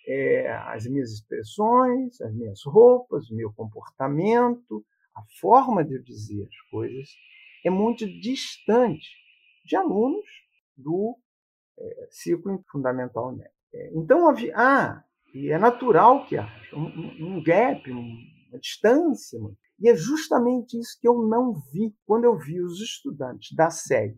é, 0.07 0.51
as 0.67 0.85
minhas 0.85 1.11
expressões, 1.11 2.19
as 2.21 2.33
minhas 2.33 2.61
roupas, 2.65 3.29
o 3.29 3.35
meu 3.35 3.51
comportamento, 3.53 4.85
a 5.15 5.21
forma 5.39 5.83
de 5.83 6.01
dizer 6.03 6.43
as 6.43 6.69
coisas 6.69 7.09
é 7.65 7.69
muito 7.69 8.05
distante 8.19 9.09
de 9.65 9.75
alunos 9.75 10.25
do 10.77 11.17
é, 11.77 12.07
ciclo 12.09 12.63
fundamental 12.71 13.31
médio. 13.35 13.51
É, 13.73 13.91
então, 13.93 14.27
havia, 14.27 14.53
ah, 14.55 15.03
e 15.33 15.49
é 15.49 15.57
natural 15.57 16.25
que 16.25 16.37
haja 16.37 16.75
um, 16.75 17.37
um 17.37 17.43
gap, 17.43 17.89
uma 17.91 18.59
distância. 18.59 19.37
E 19.79 19.89
é 19.89 19.95
justamente 19.95 20.77
isso 20.77 20.97
que 20.99 21.07
eu 21.07 21.21
não 21.27 21.53
vi 21.71 21.95
quando 22.05 22.25
eu 22.25 22.37
vi 22.37 22.59
os 22.61 22.81
estudantes 22.81 23.55
da 23.55 23.69
SEG 23.69 24.15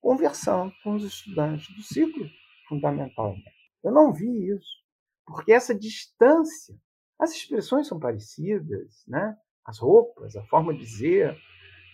conversando 0.00 0.72
com 0.82 0.94
os 0.94 1.04
estudantes 1.04 1.74
do 1.74 1.82
ciclo 1.82 2.26
fundamental 2.68 3.32
médio. 3.32 3.52
Eu 3.84 3.92
não 3.92 4.12
vi 4.12 4.50
isso, 4.50 4.82
porque 5.26 5.52
essa 5.52 5.74
distância, 5.74 6.74
as 7.18 7.32
expressões 7.32 7.86
são 7.86 7.98
parecidas, 7.98 9.04
né? 9.06 9.36
As 9.66 9.78
roupas, 9.78 10.36
a 10.36 10.44
forma 10.44 10.72
de 10.72 10.80
dizer, 10.80 11.36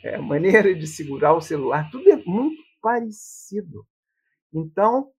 é, 0.05 0.17
a 0.17 0.23
maneira 0.23 0.75
de 0.75 0.87
segurar 0.87 1.33
o 1.33 1.41
celular, 1.41 1.91
tudo 1.91 2.11
é 2.11 2.17
muito 2.17 2.63
parecido. 2.81 3.87
Então, 4.53 5.11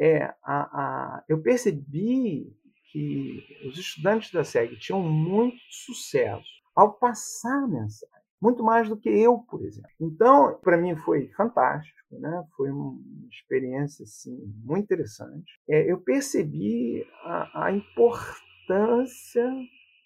é, 0.00 0.24
a, 0.24 0.36
a, 0.44 1.24
eu 1.28 1.42
percebi 1.42 2.54
que 2.92 3.42
os 3.66 3.78
estudantes 3.78 4.30
da 4.30 4.44
SEG 4.44 4.78
tinham 4.78 5.02
muito 5.02 5.58
sucesso 5.70 6.48
ao 6.74 6.92
passar 6.92 7.64
a 7.64 7.66
mensagem, 7.66 8.14
muito 8.40 8.62
mais 8.62 8.88
do 8.88 8.96
que 8.96 9.08
eu, 9.08 9.38
por 9.38 9.64
exemplo. 9.64 9.90
Então, 9.98 10.58
para 10.62 10.76
mim 10.76 10.94
foi 10.96 11.28
fantástico, 11.28 11.96
né? 12.12 12.44
foi 12.56 12.70
uma 12.70 12.98
experiência 13.30 14.04
assim, 14.04 14.38
muito 14.62 14.84
interessante. 14.84 15.50
É, 15.68 15.90
eu 15.90 15.98
percebi 16.00 17.04
a, 17.24 17.66
a 17.66 17.72
importância 17.72 19.50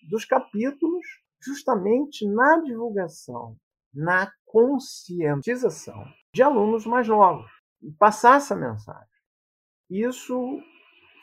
dos 0.09 0.25
capítulos 0.25 1.05
justamente 1.43 2.27
na 2.27 2.61
divulgação, 2.61 3.57
na 3.93 4.31
conscientização 4.45 6.05
de 6.35 6.43
alunos 6.43 6.87
mais 6.87 7.09
novos 7.09 7.51
e 7.83 7.91
passar 7.93 8.37
essa 8.37 8.55
mensagem. 8.55 9.09
Isso 9.89 10.61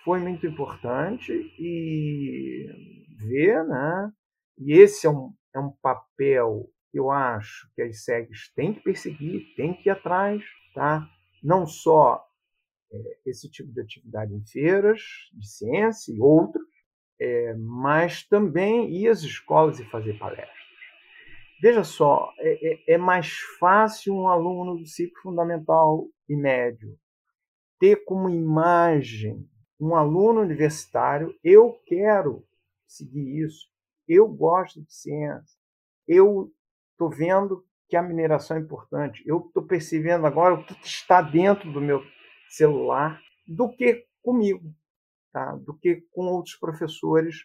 foi 0.04 0.20
muito 0.20 0.46
importante 0.46 1.32
e 1.60 2.66
ver, 3.18 3.66
né? 3.66 4.12
E 4.58 4.74
esse 4.74 5.06
é 5.06 5.10
um, 5.10 5.34
é 5.56 5.60
um 5.60 5.72
papel 5.82 6.70
que 6.92 7.00
eu 7.00 7.12
acho 7.12 7.70
que 7.76 7.82
as 7.82 8.04
SEGs 8.04 8.52
têm 8.56 8.74
que 8.74 8.82
perseguir, 8.82 9.54
têm 9.56 9.74
que 9.74 9.90
ir 9.90 9.92
atrás, 9.92 10.44
tá? 10.74 11.08
Não 11.44 11.66
só 11.66 12.26
é, 12.92 13.20
esse 13.26 13.50
tipo 13.50 13.72
de 13.72 13.82
atividade 13.82 14.34
em 14.34 14.46
feiras 14.46 15.02
de 15.34 15.48
ciência 15.48 16.14
e 16.14 16.20
outros, 16.20 16.67
é, 17.20 17.54
mas 17.56 18.24
também 18.24 18.90
ir 18.92 19.10
às 19.10 19.22
escolas 19.22 19.80
e 19.80 19.86
fazer 19.86 20.18
palestras. 20.18 20.58
Veja 21.62 21.84
só, 21.84 22.32
é, 22.38 22.74
é, 22.74 22.94
é 22.94 22.98
mais 22.98 23.40
fácil 23.60 24.14
um 24.14 24.28
aluno 24.28 24.78
do 24.78 24.86
ciclo 24.86 25.22
fundamental 25.24 26.08
e 26.30 26.36
médio 26.36 26.98
ter 27.80 28.04
como 28.06 28.30
imagem 28.30 29.48
um 29.80 29.96
aluno 29.96 30.42
universitário, 30.42 31.36
eu 31.44 31.80
quero 31.86 32.44
seguir 32.88 33.46
isso, 33.46 33.68
eu 34.08 34.28
gosto 34.28 34.82
de 34.82 34.92
ciência, 34.92 35.58
eu 36.08 36.52
estou 36.92 37.10
vendo 37.10 37.64
que 37.88 37.96
a 37.96 38.02
mineração 38.02 38.58
é 38.58 38.60
importante, 38.60 39.24
eu 39.26 39.40
estou 39.40 39.64
percebendo 39.64 40.26
agora 40.26 40.56
o 40.56 40.66
que 40.66 40.74
está 40.84 41.22
dentro 41.22 41.72
do 41.72 41.80
meu 41.80 42.04
celular, 42.50 43.22
do 43.48 43.70
que 43.70 44.06
comigo 44.22 44.74
tá? 45.38 45.56
do 45.56 45.78
que 45.78 46.02
com 46.12 46.26
outros 46.26 46.56
professores 46.56 47.36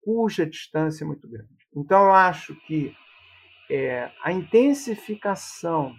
cuja 0.00 0.46
distância 0.46 1.04
é 1.04 1.06
muito 1.06 1.28
grande. 1.28 1.48
Então, 1.76 2.04
eu 2.04 2.12
acho 2.12 2.54
que 2.66 2.94
é, 3.70 4.10
a 4.22 4.32
intensificação 4.32 5.94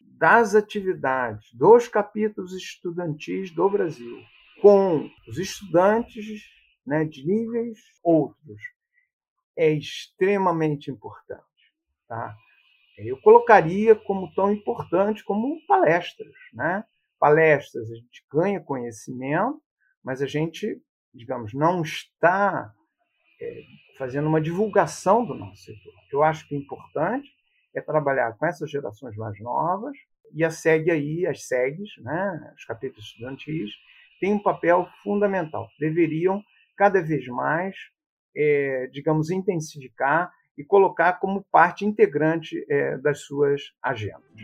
das 0.00 0.54
atividades 0.54 1.52
dos 1.54 1.88
capítulos 1.88 2.52
estudantis 2.52 3.50
do 3.54 3.68
Brasil 3.70 4.18
com 4.60 5.10
os 5.26 5.38
estudantes 5.38 6.42
né, 6.86 7.04
de 7.04 7.26
níveis 7.26 7.78
outros 8.02 8.60
é 9.56 9.70
extremamente 9.70 10.90
importante. 10.90 11.44
Tá? 12.06 12.34
Eu 12.98 13.18
colocaria 13.22 13.94
como 13.94 14.32
tão 14.34 14.52
importante 14.52 15.24
como 15.24 15.64
palestras. 15.66 16.34
Né? 16.52 16.84
Palestras, 17.18 17.90
a 17.90 17.94
gente 17.94 18.24
ganha 18.30 18.60
conhecimento, 18.60 19.60
mas 20.02 20.22
a 20.22 20.26
gente 20.26 20.82
digamos, 21.14 21.52
não 21.54 21.82
está 21.82 22.72
é, 23.40 23.62
fazendo 23.96 24.28
uma 24.28 24.40
divulgação 24.40 25.24
do 25.24 25.34
nosso 25.34 25.62
setor. 25.62 25.92
Eu 26.12 26.22
acho 26.22 26.46
que 26.46 26.54
o 26.54 26.58
importante 26.58 27.28
é 27.74 27.80
trabalhar 27.80 28.36
com 28.36 28.46
essas 28.46 28.70
gerações 28.70 29.16
mais 29.16 29.38
novas 29.40 29.96
e 30.32 30.44
a 30.44 30.50
SEG 30.50 30.90
aí, 30.90 31.26
as 31.26 31.46
SEGs, 31.46 31.90
né, 32.02 32.52
os 32.56 32.64
capítulos 32.64 33.04
estudantis, 33.06 33.70
têm 34.20 34.34
um 34.34 34.42
papel 34.42 34.86
fundamental. 35.02 35.68
Deveriam 35.78 36.42
cada 36.76 37.02
vez 37.02 37.26
mais, 37.26 37.74
é, 38.36 38.88
digamos, 38.92 39.30
intensificar 39.30 40.30
e 40.56 40.64
colocar 40.64 41.14
como 41.14 41.44
parte 41.50 41.84
integrante 41.84 42.64
é, 42.68 42.98
das 42.98 43.20
suas 43.20 43.62
agendas. 43.82 44.42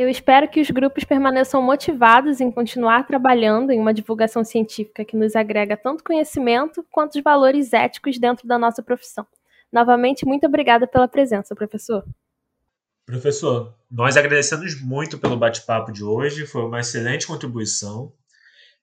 Eu 0.00 0.08
espero 0.08 0.48
que 0.48 0.62
os 0.62 0.70
grupos 0.70 1.04
permaneçam 1.04 1.60
motivados 1.60 2.40
em 2.40 2.50
continuar 2.50 3.06
trabalhando 3.06 3.70
em 3.70 3.78
uma 3.78 3.92
divulgação 3.92 4.42
científica 4.42 5.04
que 5.04 5.14
nos 5.14 5.36
agrega 5.36 5.76
tanto 5.76 6.02
conhecimento 6.02 6.82
quanto 6.90 7.16
os 7.16 7.22
valores 7.22 7.74
éticos 7.74 8.18
dentro 8.18 8.48
da 8.48 8.58
nossa 8.58 8.82
profissão. 8.82 9.26
Novamente, 9.70 10.24
muito 10.24 10.46
obrigada 10.46 10.86
pela 10.86 11.06
presença, 11.06 11.54
professor. 11.54 12.02
Professor, 13.04 13.74
nós 13.90 14.16
agradecemos 14.16 14.80
muito 14.80 15.18
pelo 15.18 15.36
bate-papo 15.36 15.92
de 15.92 16.02
hoje, 16.02 16.46
foi 16.46 16.64
uma 16.64 16.80
excelente 16.80 17.26
contribuição. 17.26 18.10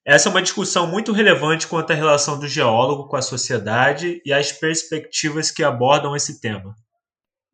Essa 0.06 0.30
é 0.30 0.32
uma 0.32 0.44
discussão 0.44 0.86
muito 0.86 1.12
relevante 1.12 1.66
quanto 1.66 1.94
à 1.94 1.96
relação 1.96 2.40
do 2.40 2.48
geólogo 2.48 3.08
com 3.08 3.16
a 3.16 3.24
sociedade 3.24 4.22
e 4.24 4.32
as 4.32 4.52
perspectivas 4.52 5.50
que 5.50 5.64
abordam 5.64 6.16
esse 6.16 6.40
tema. 6.40 6.76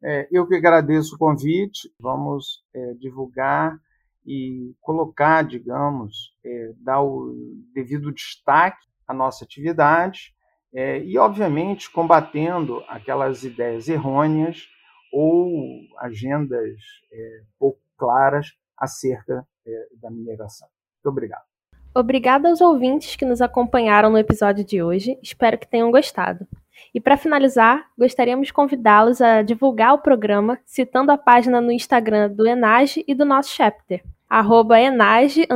É, 0.04 0.28
eu 0.32 0.46
que 0.48 0.56
agradeço 0.56 1.16
o 1.16 1.18
convite. 1.18 1.92
Vamos 2.00 2.63
é, 2.74 2.94
divulgar 2.96 3.80
e 4.26 4.74
colocar, 4.82 5.44
digamos, 5.44 6.34
é, 6.46 6.74
dar 6.78 7.02
o 7.02 7.34
devido 7.74 8.12
destaque 8.12 8.86
à 9.08 9.13
nossa 9.13 9.44
atividade 9.44 10.34
é, 10.74 11.00
e, 11.04 11.18
obviamente, 11.18 11.92
combatendo 11.92 12.84
aquelas 12.88 13.44
ideias 13.44 13.88
errôneas 13.88 14.68
ou 15.12 15.82
agendas 16.00 16.80
é, 17.12 17.42
pouco 17.60 17.80
claras 17.98 18.48
acerca 18.78 19.48
é, 19.66 19.88
da 20.02 20.10
mineração. 20.10 20.68
Muito 20.96 21.12
obrigado. 21.12 21.53
Obrigada 21.95 22.49
aos 22.49 22.60
ouvintes 22.60 23.15
que 23.15 23.25
nos 23.25 23.41
acompanharam 23.41 24.10
no 24.10 24.17
episódio 24.17 24.63
de 24.65 24.82
hoje. 24.82 25.17
Espero 25.21 25.58
que 25.58 25.67
tenham 25.67 25.91
gostado. 25.91 26.47
E 26.93 26.99
para 26.99 27.17
finalizar, 27.17 27.86
gostaríamos 27.97 28.47
de 28.47 28.53
convidá-los 28.53 29.21
a 29.21 29.41
divulgar 29.41 29.93
o 29.93 29.99
programa 29.99 30.60
citando 30.65 31.12
a 31.12 31.17
página 31.17 31.62
no 31.62 31.71
Instagram 31.71 32.29
do 32.29 32.47
Enage 32.47 33.03
e 33.08 33.15
do 33.15 33.25
nosso 33.25 33.49
chapter, 33.49 34.03
arroba 34.29 34.79
enage, 34.79 35.47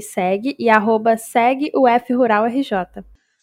segue 0.00 0.54
e 0.58 0.68
arroba 0.68 1.16
segue. 1.16 1.70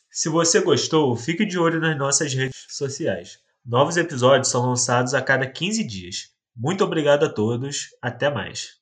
Se 0.10 0.30
você 0.30 0.62
gostou, 0.62 1.16
fique 1.16 1.46
de 1.46 1.58
olho 1.58 1.80
nas 1.80 1.98
nossas 1.98 2.34
redes 2.34 2.66
sociais. 2.70 3.40
Novos 3.66 3.98
episódios 3.98 4.50
são 4.50 4.66
lançados 4.66 5.14
a 5.14 5.22
cada 5.22 5.48
15 5.48 5.84
dias. 5.84 6.30
Muito 6.56 6.84
obrigado 6.84 7.26
a 7.26 7.30
todos, 7.30 7.90
até 8.02 8.30
mais. 8.30 8.76